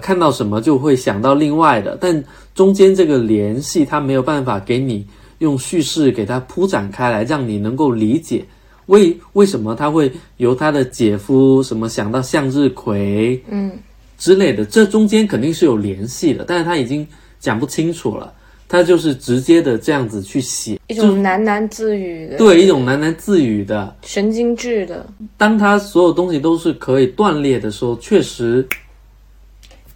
[0.00, 2.22] 看到什么就会想到另外的，但
[2.54, 5.06] 中间这个联系他没有办法给你
[5.38, 8.44] 用叙事给他铺展开来，让你能够理解
[8.86, 13.72] 为为什么他会由他的姐夫什么想到向日葵，嗯。
[14.18, 17.08] 之类的，这中间肯定是有联系的，但是他已经
[17.38, 18.30] 讲不清楚了，
[18.72, 25.04] 他就是直接的这样子去写，一种喃喃自语的，对，一种喃喃自语的，神经质的。
[25.36, 28.64] 当他所有东西都是可以断裂的时候，确实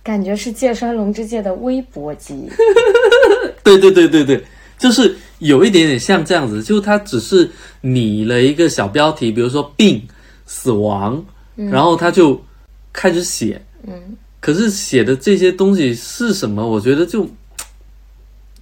[0.03, 2.49] 感觉是芥川龙之介的微博集。
[3.63, 4.43] 对对对对对，
[4.77, 7.49] 就是有一点点像这样子，就他只是
[7.81, 10.03] 拟了一个小标题，比如说病、
[10.47, 12.43] 死亡，然后他就
[12.93, 13.63] 开始写。
[13.87, 13.95] 嗯，
[14.41, 16.69] 可是写的这些东西是什么？
[16.69, 17.25] 我觉得就，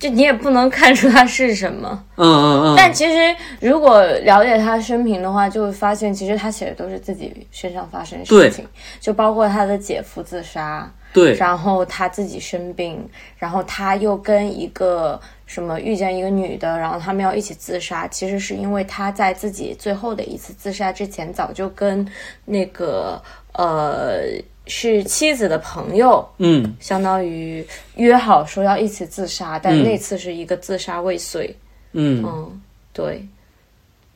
[0.03, 2.05] 就你也不能看出它是什么。
[2.17, 2.75] 嗯嗯嗯。
[2.77, 8.67] 但其实如果了解他生平的话，就会发现，其实他写的都是自己身上发生的事情，
[8.99, 22.05] 就包括他的姐夫自杀，对，然后他自己生病，然后他又跟一个什么遇见一个女的，然后他们要一起自杀，其实是因为他在自己最后的一次自杀之前，早就跟
[22.45, 24.23] 那个呃。
[24.67, 31.55] 是妻子的朋友，嗯，相当于约好说要一起自杀，但那次是一个自杀未遂，
[31.93, 32.23] 嗯。
[32.25, 32.61] 嗯，
[32.93, 33.27] 对，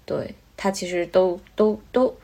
[0.05, 2.15] 对他其实都都都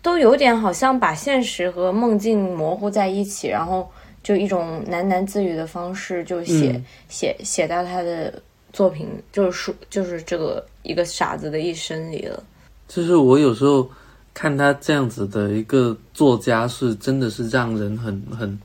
[0.00, 3.90] 都有点好像把现实和梦境模糊在一起，然后
[4.22, 8.40] 就一种喃喃自语的方式就写写写到他的
[8.72, 12.42] 作品，就是说就是这个一个傻子的一生里了。
[12.86, 13.90] 就是我有时候。
[14.36, 18.58] 看他这样子的一个作家，是真的是让人很很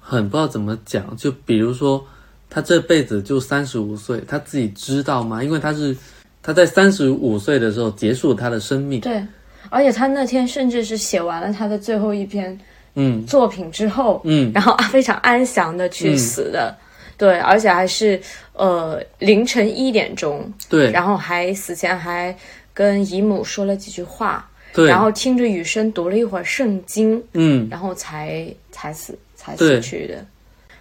[0.00, 1.14] 很不知道怎么讲。
[1.14, 2.02] 就比如说，
[2.48, 5.44] 他这辈子就三十五岁，他自己知道吗？
[5.44, 5.94] 因为他是
[6.42, 8.98] 他在三十五岁的时候结束他的生命。
[9.02, 9.22] 对，
[9.68, 12.58] 而且他那天甚至是写完了他的最后一篇
[12.94, 16.74] 嗯作品之后，嗯，然后非常安详的去死的。
[17.18, 18.18] 对，而且还是
[18.54, 20.50] 呃凌晨一点钟。
[20.70, 22.34] 对，然后还死前还
[22.72, 24.48] 跟姨母说了几句话。
[24.72, 30.24] 对，然后听着雨声读了一会儿圣经，嗯，然后才才死才死去的。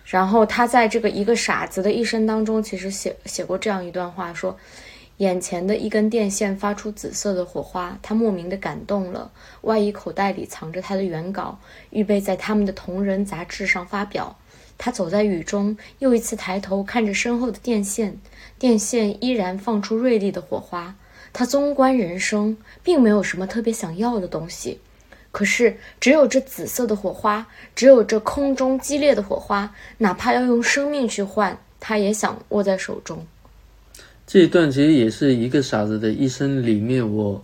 [0.06, 4.58] 然后他在这个一个傻子的一生当中，其实写写过这样一段话：说，
[5.18, 9.30] 眼前的一根电线发出紫色的火花，他莫名的感动了。
[9.62, 14.38] 外衣口袋里藏着他的原稿，预备在他们的同人杂志上发表。
[14.78, 18.16] 他走在雨中，又一次抬头看着身后的电线，
[18.60, 20.96] 电线依然放出锐利的火花。
[21.34, 24.80] 他纵观人生，并没有什么特别想要的东西，
[25.32, 33.24] 可是只有这紫色的火花，只有这空中激烈的火花，哪怕要用生命去换，他也想握在手中。
[34.26, 37.44] 这一段其实也是一个傻子的一生里面，我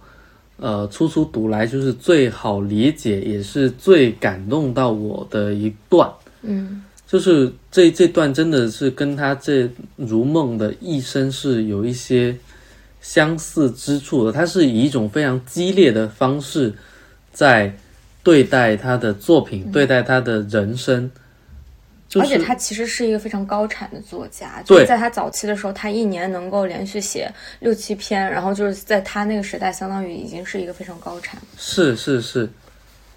[0.58, 6.12] 呃初初读来就是最好理解，也是最感动到我的一段。
[6.41, 12.36] 嗯，就是这这段真的是跟他这如梦的一生是有一些。
[13.04, 16.74] 相似之处的，他是以一种非常激烈的方式
[17.32, 17.72] 在
[18.24, 21.12] 对待他的作品，对待他的人生。
[22.08, 31.41] 就是而且他其实是一个非常高产的作家，就是在他早期的时候，他一年能够连续写六七篇，然后就是在他那个时代，相当于已经是一个非常高产。
[31.58, 32.47] 是是是，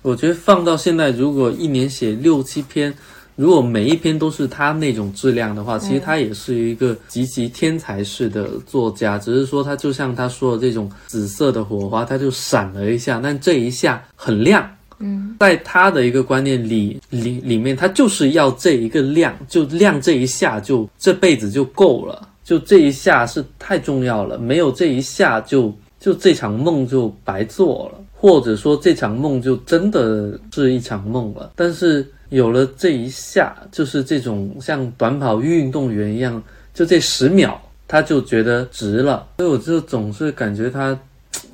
[0.00, 2.92] 我觉得放到现在，如果一年写六七篇，
[3.36, 9.18] 如果每一篇都是他那种质量的话，其实他也是一个极其天才式的作家。
[9.18, 14.68] 只是说他就像他说的这种紫色的火花，他就闪了一下，但这一下很亮。
[14.98, 25.70] 嗯，在他的一个观念里里里面，他就是要这一个亮，就亮这一下就这辈子就够了，就这一下是太重要了，没有这一下就
[26.00, 31.52] 就这场梦就白做了，或者说这场梦就真的是一场梦了。
[31.54, 36.42] 但是有了这一下，就是这种像短跑运动员一样，
[36.74, 39.26] 就这十秒，他就觉得值了。
[39.38, 40.98] 所以我就总是感觉他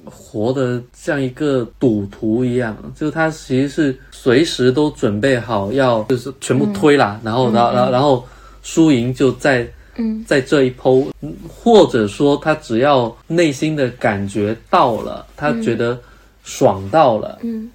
[0.05, 8.25] 活得像一个赌徒一样，就他其实是随时都准备好要就是全部推啦，然后然后然后然后
[8.63, 10.25] 输赢就在嗯。
[10.27, 15.99] 在这一剖，嗯或者说他只要内心的感觉到了，他觉得
[16.43, 17.71] 爽到了，嗯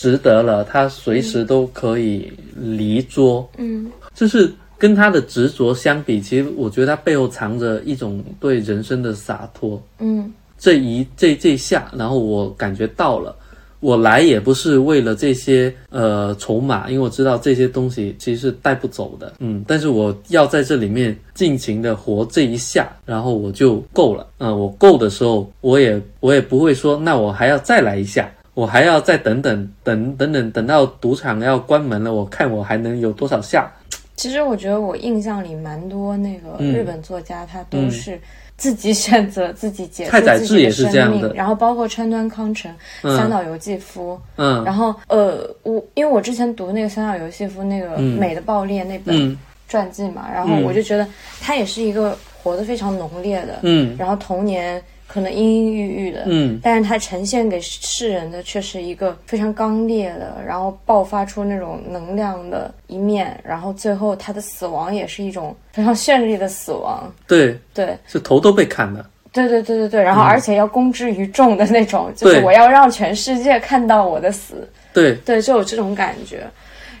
[0.00, 3.46] 值得了，他随时都可以离桌。
[3.58, 9.80] 嗯就是跟他的执着相比，其实我觉得他背后藏着一种对人生的洒脱。
[9.98, 13.36] 嗯这一这这下，然后我感觉到了，
[13.80, 28.30] 我来也不是为了这些呃筹码，因为我知道这些东西其实是带不走的，嗯，但是我要在这里面尽情的活这一下，然后我就够了，嗯，我够的时候，我也我也不会说，那我还要再来一下。
[28.54, 33.70] 我还要再等等等等等等到赌场要关门了，我看我还能有多少下？
[34.16, 36.74] 其实我觉得我印象里蛮多那个嗯。
[36.74, 38.20] 日本作家，他都是
[38.56, 41.18] 自己选择自己结束太宰治自己的也是这样的。
[41.20, 42.70] 生命，然后包括川端康成、
[43.02, 43.16] 嗯。
[43.16, 44.62] 三岛由纪夫，嗯。
[44.62, 49.38] 然后呃，我因为我之前读那个三岛由纪夫那个《嗯美的爆裂》那本嗯。
[49.68, 51.06] 传记嘛，然后我就觉得
[51.40, 53.96] 他也是一个活得非常浓烈的，嗯。
[53.96, 54.82] 然后童年
[55.12, 56.60] 可能阴阴郁郁的，嗯。
[56.62, 67.96] 但是他呈现给世人的却是一个非常刚烈的，然后爆发出那种能量的一面，然后最后他的死亡也是一种非常绚丽的死亡，对，对。
[68.06, 69.04] 是头都被砍了。
[69.32, 76.44] 对对对对对，然后而且要公之于众的那种，就是我要让全世界看到我的死，对，对，就有这种感觉。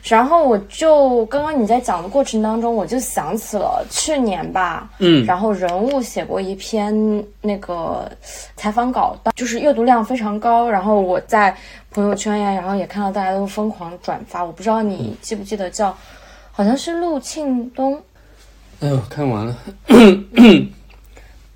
[0.02, 8.10] 然后我就刚刚你在讲的过程当中，我就想起了去年吧，嗯然后人物写过一篇那个
[8.56, 10.68] 采访稿，就是阅读量非常高。
[10.68, 11.54] 然后我在
[11.90, 14.44] 朋友圈呀，然后也看到大家都疯狂转发。
[14.44, 15.96] 我不知道你记不记得叫，
[16.50, 18.00] 好像是陆庆东，
[18.80, 19.56] 哎呦，看完了。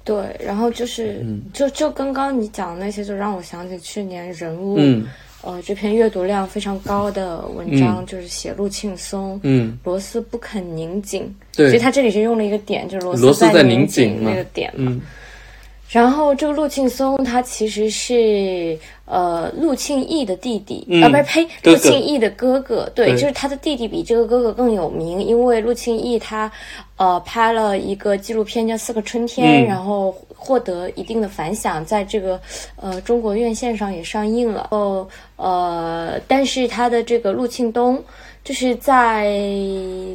[0.04, 1.24] 对，然后就是、
[1.54, 5.08] 就就刚刚你讲的那些，就让我想起去年人物，嗯
[5.44, 11.32] 呃，这篇阅读量非常高的文章，就是写陆庆松，嗯，螺丝不肯拧紧。
[11.54, 14.90] 对其实他这里是用了一个点，就是螺螺丝在在拧紧那个点嘛。
[14.90, 15.00] 嗯
[15.90, 22.90] 然后这个陆庆松他其实是呃陆庆义的弟弟、嗯啊，不是呸，陆庆义的哥哥。
[22.96, 26.50] 对，对就是他的弟弟比这个哥哥更有名，因为陆庆义他
[26.96, 30.12] 呃拍了一个纪录片叫《四个春天》，嗯然后
[30.44, 32.38] 获得一定的反响，在这个
[32.76, 34.68] 呃中国院线上也上映了。
[34.70, 38.04] 哦呃，但是他的这个陆庆东。
[38.44, 39.24] 就是在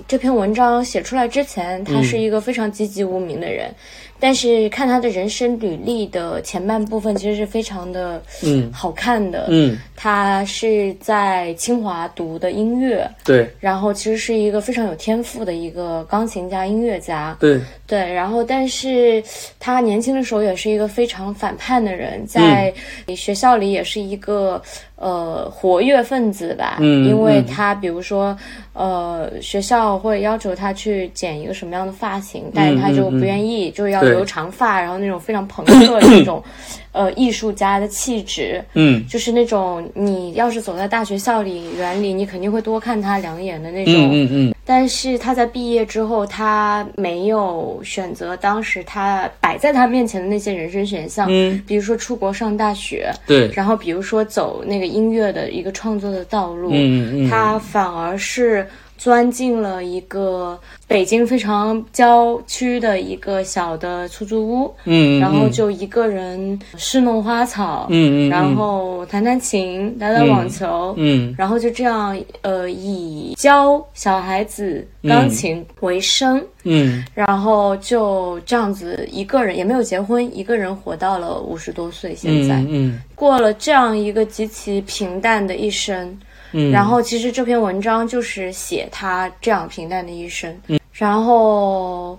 [0.08, 3.74] 这篇文章写出来之前，他是一个非常籍籍无名的人，
[4.20, 8.72] 但是看他的人生履历的前半部分，其实是非常的嗯。
[8.74, 9.46] 好看的。
[9.50, 13.50] 嗯，他是在清华读的音乐，对。
[13.60, 17.36] 然后其实是一个非常有天赋的一个钢琴家、音乐家。
[17.40, 19.24] 对，对，然后但是
[19.60, 22.74] 他年轻的时候也是一个非常反叛的人，在
[23.16, 24.62] 学校里也是一个
[25.00, 28.38] 呃活跃分子吧，嗯因为嗯他比如说
[28.74, 36.44] 呃学校会要求他去剪一个什么样的发型，但是他就不愿意，就是要留长发，然后那种非常朋克的那种
[36.92, 39.06] 呃艺术家的气质，嗯。
[39.08, 43.94] 就是那种你要是走在大学校里园里，你肯定会多看他两眼的那种。
[43.96, 58.68] 嗯嗯嗯，但是他在毕业之后，他没有选择当时他摆在他面前的那些人生选项，嗯，比如说出国上大学，对，然后比如说走那个音乐的一个创作的道路，嗯嗯，他反而是
[59.00, 82.14] 钻进了一个北京非常郊区的一个小的出租屋，嗯，然后就一个人侍弄花草，嗯嗯，然后弹弹琴，打打网球，嗯然后就这样，呃，以教小孩子钢琴为生，嗯然后就这样子一个人也没有结婚，一个人活到了五十多岁。
[82.14, 83.00] 现在、嗯。
[83.16, 86.18] 过了这样一个极其平淡的一生，
[86.52, 90.56] 嗯，然后其实这篇文章就是写他这样平淡的一生。
[90.68, 92.18] 嗯，然后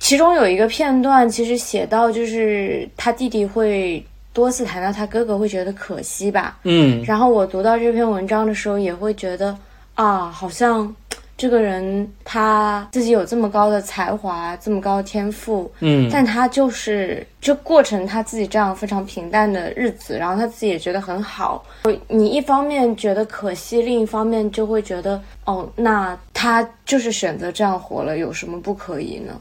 [0.00, 6.58] 其中有一个片段，其实写到就是他弟弟会多次谈到他哥哥，会觉得可惜吧。
[6.64, 9.56] 嗯然后我读到这篇文章的时候，也会觉得
[9.94, 10.94] 啊，好像
[11.38, 21.64] 这个人他自己有这么高的才华，这么高的天赋，嗯但他就是这过程他自己这样非常平淡的日子，然后他自己也觉得很好。
[22.08, 29.32] 你一方面觉得可惜，另一方面就会觉得哦，那他就是选择这样活了，有什么不可以呢？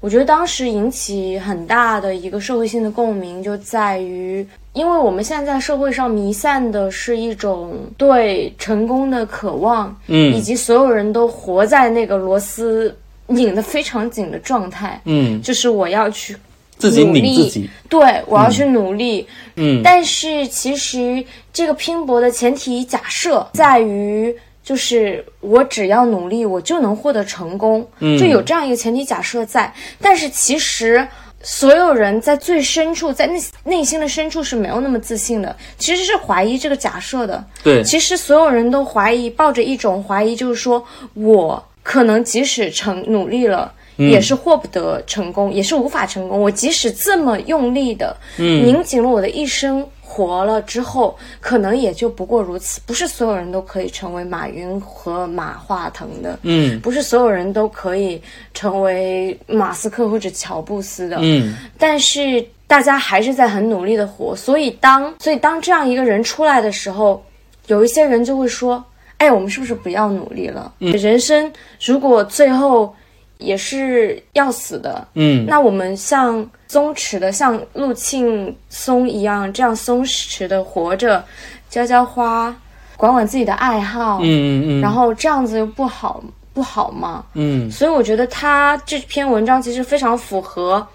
[0.00, 4.44] 我觉得当时引起很大的一个社会性的共鸣，就在于，
[4.74, 10.32] 因为我们现在在社会上弥散的是一种对成功的渴望，嗯。
[10.32, 12.96] 以嗯及所有人都活在那个螺丝
[13.26, 16.36] 拧得非常紧的状态，嗯，就是我要去
[16.78, 19.82] 自己努力拧自己，对我要去努力，嗯。
[19.84, 28.18] 但是其实这个拼搏的前提假设在于，就是我只要努力，我就能获得成功，嗯。
[28.18, 29.72] 就有这样一个前提假设在。
[30.00, 31.06] 但是其实
[31.42, 37.44] 所有人在最深处，在内内心的深处是没有那么自信的，其实是怀疑这个假设的。
[37.62, 40.84] 对，其实所有人都怀疑，抱着一种怀疑，就是说
[41.14, 43.72] 我可能即使成努力了。
[43.98, 46.40] 也是获不得成功，也是无法成功。
[46.40, 52.80] 我即使这么用力的，嗯拧紧了我的一生，活了之后，可能也就不过如此。
[52.84, 58.20] 不是所有人都可以成为马云和马化腾的，嗯不是所有人都可以
[58.52, 67.24] 成为马斯克或者乔布斯的，嗯但是大家还是在很努力的活，所以当所以当这样一个人出来的时候，
[67.68, 68.84] 有一些人就会说
[69.16, 70.72] ：“哎，我们是不是不要努力了？
[70.78, 71.50] 人生
[71.80, 72.94] 如果最后
[73.42, 75.44] 也是要死的，嗯。
[75.46, 81.22] 那我们像松弛的，像陆庆松一样，这样松弛的活着，
[81.68, 82.54] 浇浇花，
[82.96, 86.22] 管管自己的爱好，嗯嗯嗯，然后这样子又不好
[86.54, 87.24] 不好嘛？
[87.34, 87.70] 嗯。
[87.70, 90.86] 所以我觉得他这篇文章其实非常符合，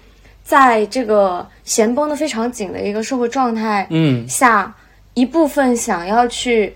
[0.42, 4.26] 在这个弦绷得非常紧的一个社会状态嗯。
[4.28, 4.74] 下，
[5.14, 6.74] 一部分想要去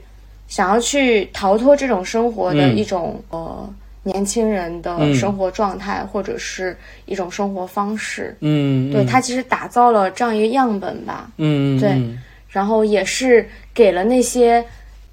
[0.48, 2.76] 想要去逃脱这种生活的嗯。
[2.76, 3.68] 一种、呃
[4.02, 6.76] 年轻人的嗯生活状态，或者是
[7.06, 8.36] 一种生活方式。
[8.40, 14.64] 嗯，对他其实打造了这样一个样本吧，嗯，嗯对嗯然后也是给了那些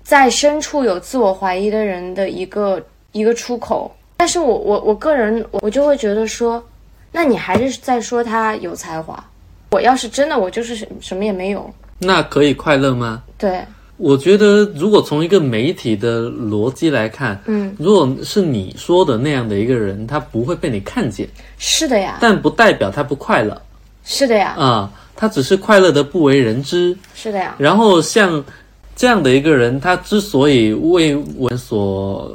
[0.03, 3.95] 在深处有自我怀疑的人的一个一个出口。
[4.17, 6.61] 但是我我我个人我我就会觉得说，
[7.11, 9.23] 那你还是在说他有才华。
[9.71, 13.23] 我要是真的我就是什什么也没有，那可以快乐吗？
[13.37, 13.61] 对，
[13.99, 21.27] 我觉得，如果从一个媒体的逻辑来看，嗯，如果是你说的那样的一个人，他不会被你看见，
[21.57, 23.61] 是的呀，但不代表他不快乐。
[24.05, 26.97] 是的呀，啊、他只是快乐的不为人知。
[27.13, 28.41] 是的呀，然后像
[28.95, 32.33] 这样的一个人，他之所以为我们所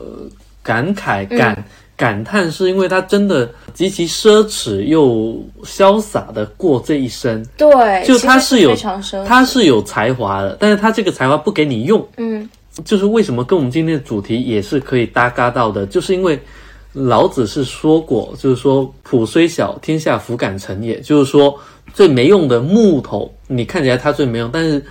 [0.63, 1.65] 感慨、感、
[1.97, 7.45] 感叹，是因为他真的极其奢侈又潇洒的过这一生。
[7.57, 12.49] 对，就他是有非常奢，他是有才华的，但是他这个才华不给你用，嗯。
[12.85, 16.37] 就是为什么跟我们今天的主题也是可以搭嘎到的，就是因为
[16.93, 21.57] 老子是说过，就是说朴虽小，天下弗敢成也，就是说
[21.93, 24.85] 最没用的木头，你看起来它最没用，但是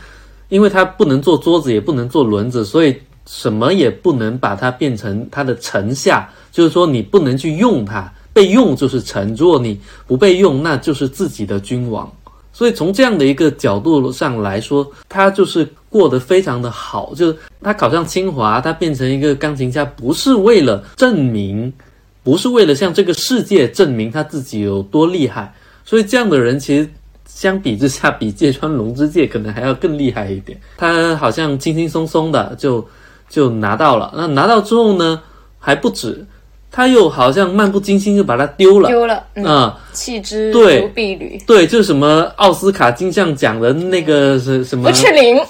[0.47, 2.95] 因为它不能做桌子，也不能做轮子，所以
[3.26, 12.11] 什么也不能把它变成它的臣下，就是说你不能去用它，被用就是臣，如果你不被用，那就是自己的君王。
[12.55, 17.11] 所以从这样的一个角度上来说，他就是过得非常的好。
[17.15, 21.74] 就是他考上清华，他变成一个钢琴家，不是为了证明，
[22.21, 25.51] 不是为了向这个世界证明他自己有多厉害。
[25.84, 26.88] 所以这样的人其实
[27.26, 30.55] 相比之下，比芥川龙之介可能还要更厉害一点。
[30.78, 32.88] 他好像轻轻松松的就
[33.34, 34.13] 就拿到了。
[34.15, 35.19] 那拿到之后呢，
[35.57, 36.23] 还不止，
[36.69, 38.89] 他又好像漫不经心就把它丢了。
[38.89, 44.95] 丢了，嗯，啊、弃之对如敝履，对，就是什么奥斯卡金像奖的那个是什么不？
[44.95, 45.41] 去领，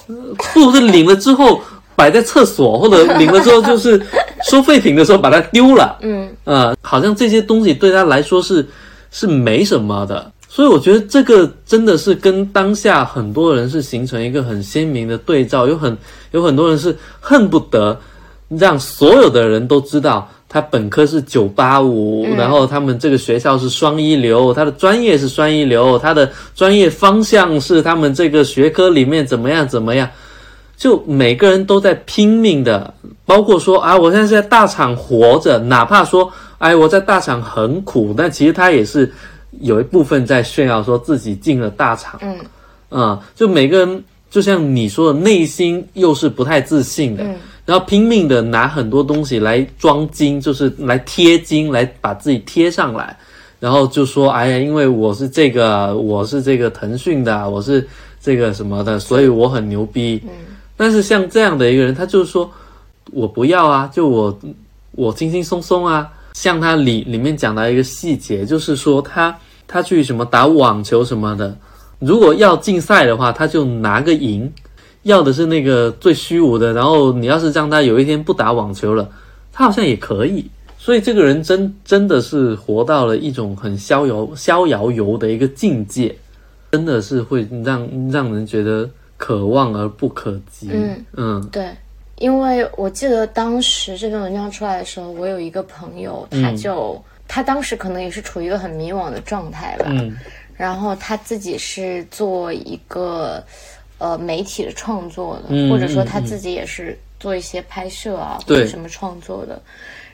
[0.53, 1.59] 不是领了之后
[1.93, 4.01] 摆在厕所，或者 领了之后就是
[4.49, 5.97] 收废品的时候把它丢了。
[5.99, 8.65] 嗯，啊，好像这些东西对他来说是
[9.11, 10.31] 是没什么的。
[10.53, 15.97] 所以我觉得这个真的是跟当下很多人是形成一个很鲜明的对照，有很
[16.29, 17.99] 有很多人是恨不得
[18.49, 30.07] 让所有的人都知道他本科是九八五，然后他们这个学校是双一流，他的专业是双一流，他的专业方向是他们这个学科里面怎么样怎么样。
[30.77, 32.93] 就每个人都在拼命的，
[33.25, 39.11] 包括说啊，我现在是在大厂活着，哪怕说，哎，我在大厂很苦，但其实他也是
[39.63, 42.19] 有一部分在炫耀说自己进了大厂。
[42.21, 42.37] 嗯
[43.01, 47.35] 啊、就每个人就像你说的，内心又是不太自信的，嗯
[47.65, 53.17] 然后拼命的拿很多东西来装金，就是来贴金，来把自己贴上来，
[53.57, 57.87] 然后就说：“哎呀，因为我是这个，我是这个腾讯的，我是
[58.19, 60.29] 这个什么的，所以我很牛逼。”嗯。
[60.75, 62.51] 但是像这样的一个人，他就是说
[63.13, 64.39] ：“我不要啊，就我
[64.91, 69.33] 我轻轻松松啊。”像他里里面讲到一个细节，就是说他
[69.67, 71.57] 他去什么打网球什么的，
[71.99, 74.51] 如果要竞赛的话，他就拿个赢。
[75.03, 79.09] 要的是那个最虚无的，然后你要是让他有一天不打网球了，
[79.51, 80.49] 他好像也可以。
[80.77, 86.15] 所以这个人真真的是活到了一种很逍遥逍遥游的一个境界，
[86.71, 90.69] 真的是会让让人觉得可望而不可及。
[90.71, 91.69] 嗯嗯，对，
[92.19, 100.15] 因为我记得当时这篇文章出来的时候，我有一个朋友，他就他当时可能也是处于一个很迷惘的状态吧，嗯，
[100.55, 103.43] 然后他自己是做一个。
[103.99, 109.61] 呃，媒体的创作的，或者说他自己也是做一些拍摄啊，或者什么创作的，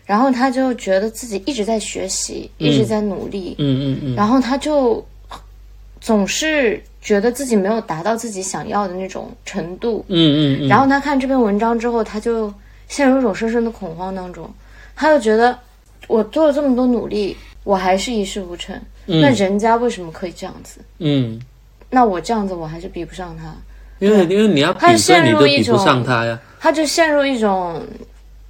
[0.05, 5.03] 然后他就觉得自己一直在学习，一直在努力，嗯嗯嗯，然后他就
[5.99, 12.53] 总是觉得自己没有达到自己想要的那种程度，嗯嗯，然后他看这篇文章之后，他就
[12.89, 14.47] 陷入一种深深的恐慌当中，
[14.95, 15.57] 他就觉得
[16.09, 20.81] 我做了这么多努力，我还是一事无成，那人家为什么可以这样子？
[20.97, 21.39] 嗯，
[21.87, 23.55] 那我这样子我还是比不上他。
[23.99, 26.39] 因为因为你要比，陷入一种比不上他呀。
[26.59, 27.79] 他就陷入一种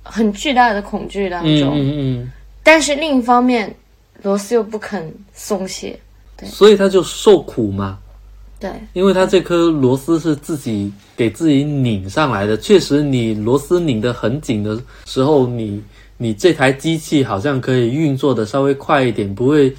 [0.03, 1.73] 很巨大的恐惧当中。
[1.75, 2.31] 嗯嗯嗯。
[2.63, 3.75] 但是另一方面，
[4.21, 5.99] 罗斯又不肯松懈，
[6.37, 6.47] 对。
[6.47, 7.99] 所以他就受苦嘛。
[8.57, 8.71] 对。
[8.93, 12.55] 因为他这颗螺丝是自己给自己拧上来的。
[12.55, 15.83] 确实，你螺丝拧得很紧的时候，你
[16.19, 19.75] 你这台机器好像可以运作的稍微快一点，不会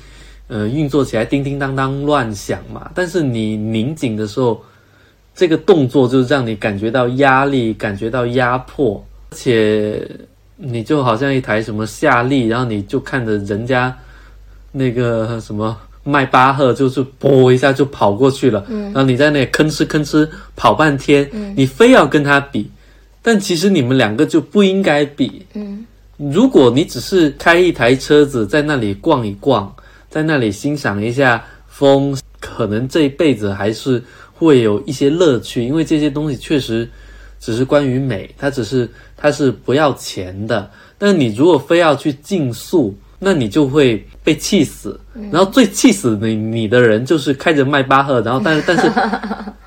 [0.48, 2.90] 呃运作起来叮叮当当乱响嘛。
[2.92, 4.60] 但是你拧紧的时候。
[5.32, 10.06] 这个动作就是让你感觉到压力，感觉到压迫，而且
[10.56, 13.96] 你就好像一台什么夏利，然后你就看着人家
[14.70, 22.68] 那个什么迈巴赫，就是啵一下就跑过去了，然后你在那吭哧吭哧跑半天，你非要跟他比，
[23.22, 25.46] 但其实你们两个就不应该比。
[25.54, 25.86] 嗯，
[26.30, 29.74] 如果你只是开一台车子在那里逛一逛，
[30.08, 34.02] 在那里欣赏一下风，可能这一辈子还是。
[34.32, 36.88] 会有一些乐趣，因为这些东西确实
[37.38, 40.70] 只是关于美，它只是它是不要钱的。
[40.96, 44.98] 但你如果非要去竞速，那你就会被气死。
[45.30, 48.90] 然后最气死你你的人就是开着迈巴赫，然后但是但是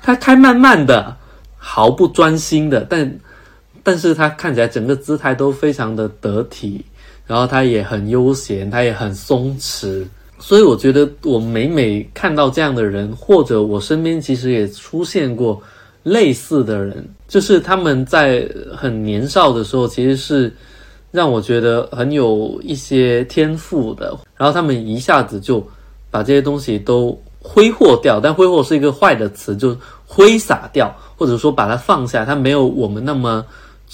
[0.02, 1.16] 他开慢慢的，
[1.56, 3.08] 毫不专心的，但
[3.84, 6.84] 但是他看起来整个姿态都非常的得体，
[7.26, 10.04] 然后他也很悠闲，他也很松弛。
[10.40, 15.62] 所以我觉得，我每每看到这样的人，或者我身边其实也出现过
[16.02, 20.52] 类似的人，就是他们在很年少的时候，其实是
[21.10, 25.66] 让我觉得很有一些天赋的，然后他们一下子就
[26.10, 29.74] 把这些东西都挥霍掉，但挥霍是一个坏的词，就
[30.04, 33.44] 挥洒掉，或者说把它放下，他没有我们那么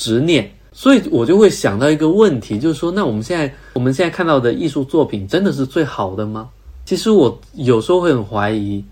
[0.00, 0.50] 执念。
[0.72, 6.48] 所以我就会想到一个问题，就是说，那我们现在我们现在看到的艺术作品真的是最好的吗？
[6.86, 8.82] 其实我有时候会很怀疑。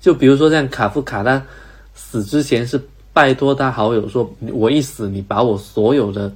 [0.00, 1.40] 就比如说像卡夫卡，他
[1.94, 2.80] 死之前是
[3.12, 6.32] 拜托他好友说：“我一死，你把我所有的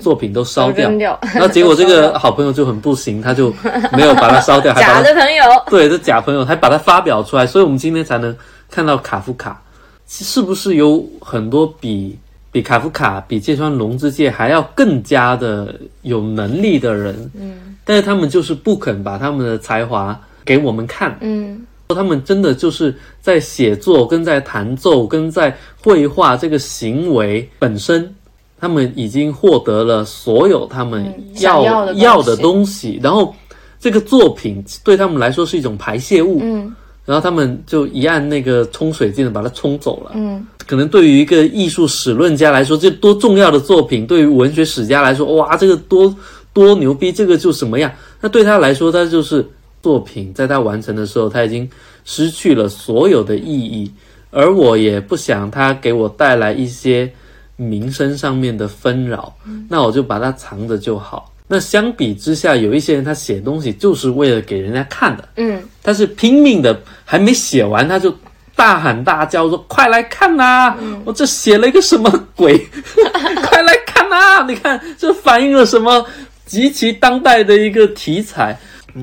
[0.00, 3.50] 作品都烧掉。”然后结果这个好朋友就很不行，他就
[3.92, 8.36] 没有把它烧掉，假的朋友，对，这假朋友还把它发表出来，所以我们今天才能
[8.70, 9.62] 看到卡夫卡，
[10.06, 12.18] 是不是有很多比？
[12.56, 28.10] 比卡夫卡、比芥川龙之介还要更加的有能力的人，嗯，但是他们就是不肯把他们的才华给我们看，嗯，他们真的就是在写作、跟在弹奏、跟在绘画这个行为本身，
[28.58, 33.34] 他们已经获得了所有他们要要的东西，然后
[33.78, 36.74] 这个作品对他们来说是一种排泄物，嗯。
[37.04, 40.10] 然后他们就一按那个冲水键，把它冲走了。
[40.14, 46.14] 嗯，可能对于一个艺术史论家来说，这多重要的作品；对于文学史家来说，哇，这个多
[46.52, 47.90] 多牛逼，这个就什么样？
[48.20, 49.46] 那对他来说，他就是
[49.82, 51.68] 作品，在他完成的时候，他已经
[52.04, 53.90] 失去了所有的意义。
[54.32, 57.10] 而我也不想他给我带来一些
[57.54, 59.34] 名声上面的纷扰，
[59.68, 61.32] 那我就把它藏着就好。
[61.48, 68.12] 那相比之下，有一些人他写东西就是为了给人家看的，嗯，他是拼命的，还没写完他就
[68.56, 70.74] 大喊大叫说：“快来看呐！
[71.04, 72.58] 我这写了一个什么鬼？
[73.44, 74.44] 快来看呐！
[74.48, 76.04] 你看这反映了什么
[76.46, 78.58] 极其当代的一个题材。”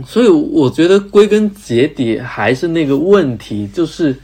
[0.07, 4.15] 所以我觉得归根结底还是那个问题，就是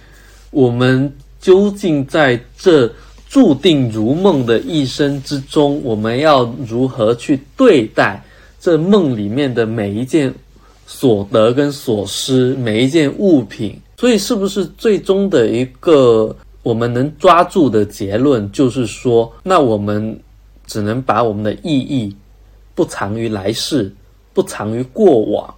[0.49, 2.91] 我们究竟在这
[3.29, 8.19] 注定如梦的一生之中，我们要如何去对待
[8.59, 10.33] 这梦里面的每一件
[10.87, 13.79] 所得跟所失，每一件物品？
[13.99, 16.33] 所以，是不是最终的一个
[16.63, 20.17] 我们能抓住的结论，就是说，那我们
[20.65, 22.15] 只能把我们的意义
[22.73, 23.93] 不藏于来世，
[24.33, 25.53] 不藏于过往，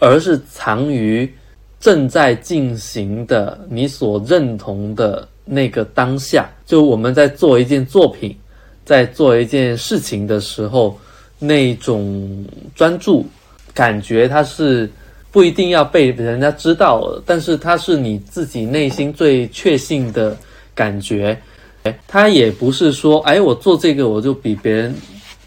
[0.00, 1.32] 而是藏于
[1.78, 6.50] 正在进行的你所认同的那个当下。
[6.66, 8.36] 就我们在做一件作品，
[8.84, 10.98] 在做一件事情的时候，
[11.38, 13.24] 那种专注
[13.72, 14.90] 感觉，它是。
[15.34, 20.36] 不一定要被人家知道，但是它是你自己内心最确信的
[20.76, 21.36] 感觉。
[21.82, 24.94] 哎，它也不是说，哎，我做这个我就比别人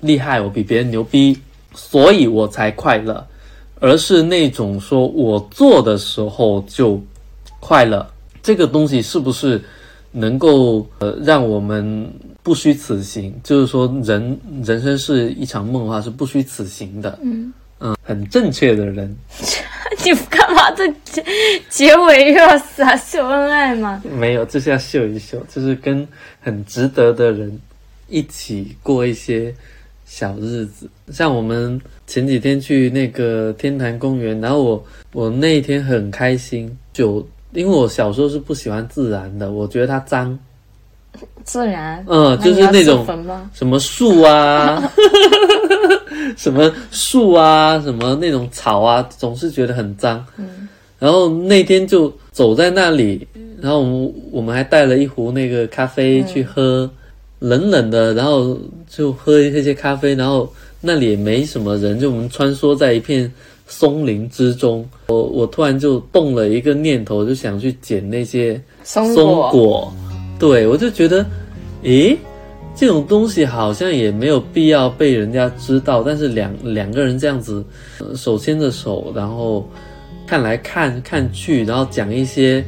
[0.01, 1.39] 厉害，我比别人牛逼，
[1.73, 3.25] 所以我才快乐，
[3.79, 7.01] 而是那种说我做的时候就
[7.61, 8.05] 快乐。
[8.43, 9.61] 这个东西是不是
[10.11, 12.11] 能够呃让我们
[12.43, 13.33] 不虚此行？
[13.41, 17.17] 就是说，人人生是一场梦的话，是不虚此行的。
[17.23, 19.15] 嗯嗯，很正确的人。
[20.03, 21.23] 你干嘛在结
[21.69, 24.01] 结尾又要撒秀恩爱吗？
[24.03, 26.07] 没有，就是要秀一秀，就是跟
[26.41, 27.59] 很值得的人
[28.07, 29.53] 一起过一些
[30.05, 30.89] 小日子。
[31.11, 40.38] 像我们前几天去那个天坛公园，然后我我那一天很开心，就因为我小时候是不喜欢自然的，我觉得它脏。
[41.43, 42.03] 自然？
[42.07, 43.05] 嗯，就是那种
[43.53, 44.82] 什么树啊。
[46.36, 50.24] 什么树啊，什么那种草啊，总是觉得很脏。
[50.38, 50.68] 嗯，
[50.99, 53.26] 然后那天就走在那里，
[53.61, 56.89] 然后我们我们还带了一壶那个咖啡去喝，
[57.39, 58.57] 冷冷的，然后
[58.89, 60.51] 就喝一些咖啡，然后
[60.82, 63.32] 那里也没什么人，就我们穿梭在一片
[63.65, 64.88] 松林之中。
[65.07, 69.93] 我我突然就动了一个念头，就想去捡那些松果。
[70.39, 71.25] 对，我就觉得，
[71.83, 72.17] 诶。
[72.79, 77.65] 这种东西好像也没有必要被人家知道，但是两两个人这样子
[78.15, 79.67] 手牵着手，然后
[80.27, 82.63] 看来看看去，然后讲一些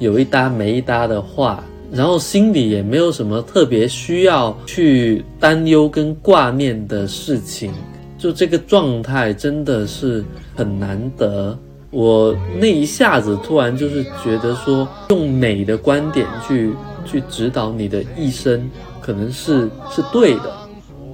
[0.00, 1.62] 有一搭没一搭的话，
[1.92, 7.72] 然后心里也没有什么特别需要去担忧跟挂念的事情，
[8.18, 10.24] 就这个状态真的是
[10.56, 11.56] 很难得。
[11.92, 16.72] 我那一下子突然就是觉得说，用美的观点去
[17.04, 18.70] 去指导你的一生。
[19.00, 20.54] 可能是是对的，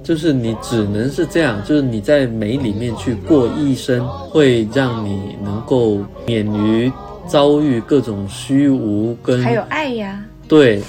[0.03, 6.91] 就是你只能是这样，就是你在美里面去过一生，会让你能够免于
[7.25, 10.23] 遭遇各种虚无跟还有爱呀。
[10.47, 10.83] 对，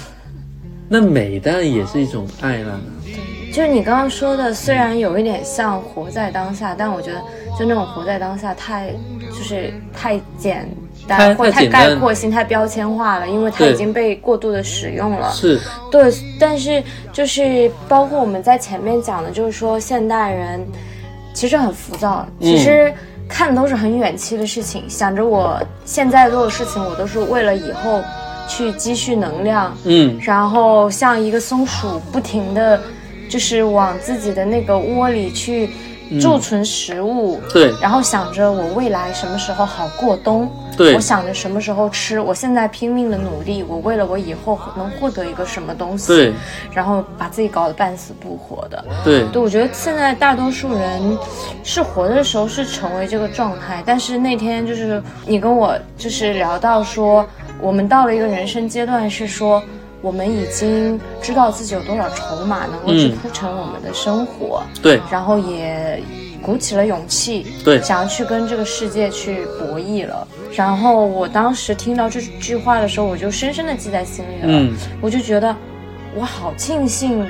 [0.87, 2.79] 那美当然也是一种爱啦。
[3.51, 7.19] 就是你刚刚说的，虽然有一点像活在当下，但我觉得
[7.57, 8.93] 就那种活在当下太
[9.29, 10.69] 就是太简。
[11.35, 15.31] 或太概括性、太标签化了，因为它已经被过度的使用了。
[15.31, 15.59] 是，
[15.91, 16.11] 对。
[16.39, 16.83] 但是
[17.13, 20.65] 就是包括我们在前面讲的，就是说现代人
[21.33, 22.93] 其实很浮躁，其实
[23.29, 28.01] 看的都是很远期的事情，想着我现在做的事情，我都是为了以后
[28.47, 29.75] 去积蓄能量。
[29.85, 30.17] 嗯。
[30.21, 32.79] 然后像一个松鼠，不停的
[33.29, 35.69] 就是往自己的那个窝里去。
[36.19, 40.51] 贮存食物，对，然后想着我未来什么时候好过冬，
[40.81, 46.33] 对，我想着什么时候吃，我现在拼命的努力，我为了我以后能获得一个什么东西，对，
[46.73, 51.17] 然后把自己搞得半死不活的，对，对，我觉得现在大多数人
[51.63, 57.25] 是活的时候是成为这个状态，但是那天就是你跟我就是聊到说，
[57.59, 59.61] 我们到了一个人生阶段是说。
[60.03, 66.01] 我们已经知道自己有多少筹码能够去铺成我们的生活，对，然后也
[66.41, 70.27] 鼓起了勇气，对，想要去跟这个世界去博弈了。
[70.55, 74.47] 然后我当时听到这句话的时候，我就深深的记在心里了。
[74.47, 75.55] 嗯，我就觉得
[76.15, 77.25] 我好庆幸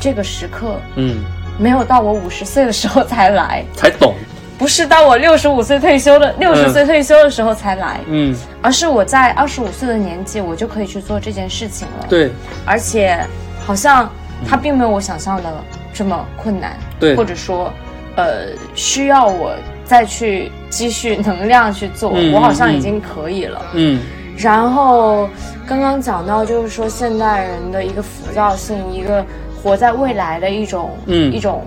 [0.00, 1.22] 这个时刻，嗯，
[1.58, 4.14] 没有到我五十岁的时候才来，才懂。
[4.56, 12.06] 不是到我六十五岁退休的六十岁退休的时候才来，嗯，而是我在二十五岁的年纪，我就可以去做这件事情了。
[12.08, 12.30] 对，
[12.64, 13.18] 而且
[13.66, 14.08] 好像
[14.48, 15.52] 它并没有我想象的
[15.92, 17.72] 这么困难，对，或者说，
[18.16, 19.54] 呃，需要我
[19.84, 23.62] 再去积蓄能量去做，我好像已经可以了。
[23.74, 24.00] 嗯，
[24.36, 25.28] 然后
[25.66, 29.24] 刚刚讲到就是说现代人的一个浮躁性，一个
[29.62, 31.64] 活在未来的一种，嗯，一种。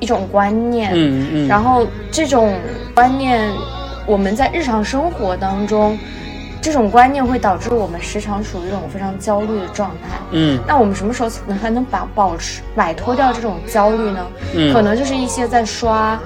[0.00, 2.52] 一种观念，嗯嗯，然后这种
[2.94, 3.48] 观念，
[4.06, 5.96] 我们在日常生活当中，
[6.64, 14.26] 这种观念会导致我们时常处于一种非常焦虑的状态，嗯，那我们什么时候能还能把保持摆脱掉这种焦虑呢？
[14.54, 16.18] 嗯，可能就是一些在刷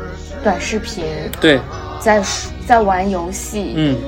[0.45, 1.05] 短视频，
[1.41, 1.59] 对，
[1.99, 2.23] 在
[2.65, 3.99] 在玩游戏，嗯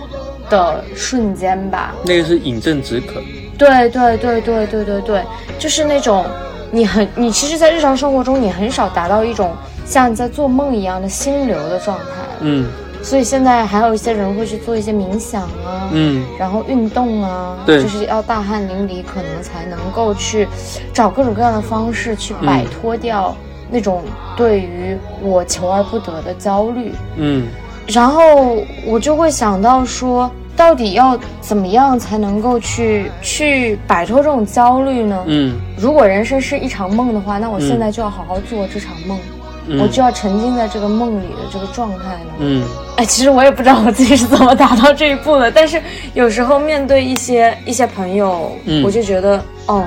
[0.48, 1.92] 的瞬间吧。
[2.04, 3.20] 那个是饮鸩止渴。
[3.58, 5.24] 对对对对对对对，
[5.58, 6.24] 就是那种
[6.70, 9.52] 你很你其实，在日常生活中你很少达到一种
[9.84, 12.04] 像你在做梦一样的心流的状态。
[12.38, 12.68] 嗯
[13.02, 16.24] 所以现在还有一些人会去做一些冥想啊，嗯。
[16.38, 17.82] 然后运动啊，对。
[17.82, 20.46] 就是要大汗淋漓，可能才能够去
[20.92, 23.34] 找各种各样的方式去摆脱掉
[23.70, 24.02] 那种
[24.36, 26.92] 对于我求而不得的焦虑。
[27.16, 27.48] 嗯。
[27.88, 35.24] 然后我就会想到说，到底要怎么样才能够去去摆脱这种焦虑呢？
[35.26, 35.58] 嗯。
[35.76, 39.39] 如果人生是一场梦的话，那我现在就要好好做这场梦，嗯，
[39.78, 42.32] 我就要沉浸在这个梦里的这个状态呢。
[42.38, 42.64] 嗯
[42.96, 45.80] 哎，其实我也不知道我自己是怎么达到这一步的，但是
[46.14, 49.84] 有时候面对一些一些朋友，嗯我就觉得，哦，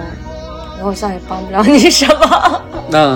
[0.80, 3.16] 我好像也帮不了你什么 那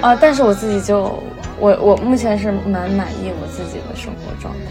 [0.00, 0.16] 啊。
[0.20, 1.18] 但是我自己就，
[1.58, 4.70] 我我目前是蛮满意我自己的生活状态。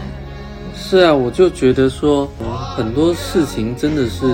[0.76, 2.28] 是啊，我就觉得说
[2.76, 4.24] 很多事情真的是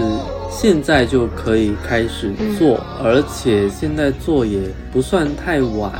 [0.51, 4.61] 现在就可以开始做，而且现在做也
[4.93, 5.93] 不算太晚。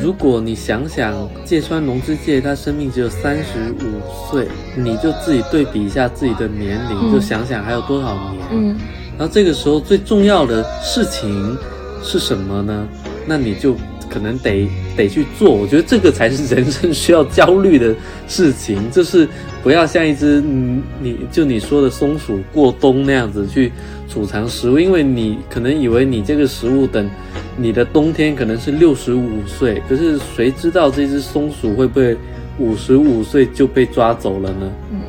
[0.00, 8.46] 如果你想想芥川龙之介，他生命只有三十五岁，你就自己对比一下自己的年龄，嗯就想想还有多少年。
[8.52, 8.76] 嗯
[9.18, 11.56] 然后这个时候最重要的事情
[12.02, 12.88] 是什么呢？
[13.26, 13.76] 那你就
[14.12, 15.50] 可能得得去做。
[15.50, 17.94] 我觉得这个才是人生需要焦虑的
[18.28, 19.26] 事情，就是
[19.62, 23.72] 不要像一只嗯，你就你说的松鼠过冬那样子去
[24.08, 27.10] 储藏食物，因为你可能以为你这个食物等
[27.56, 32.16] 你的冬天可能是六十五岁，可是谁知道这只松鼠会不会
[32.58, 34.72] 五十五岁就被抓走了呢？
[34.92, 35.00] 嗯，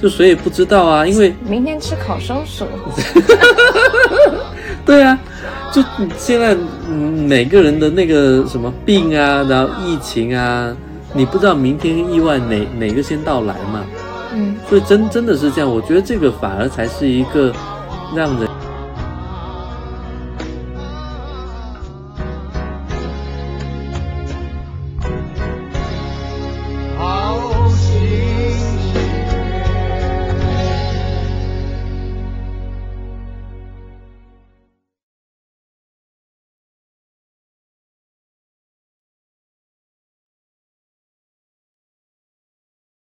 [0.00, 2.66] 就谁也不知道啊，因为明天吃烤松鼠。
[4.84, 5.18] 对啊，
[5.72, 5.82] 就
[6.18, 10.74] 现在嗯每个人的那个什么病啊，然后疫情啊，
[11.14, 13.84] 你不知道明天意外哪哪个先到来嘛，
[14.34, 17.52] 嗯所以真真的是这样，我觉得这个反而才是一个
[18.14, 18.48] 让人。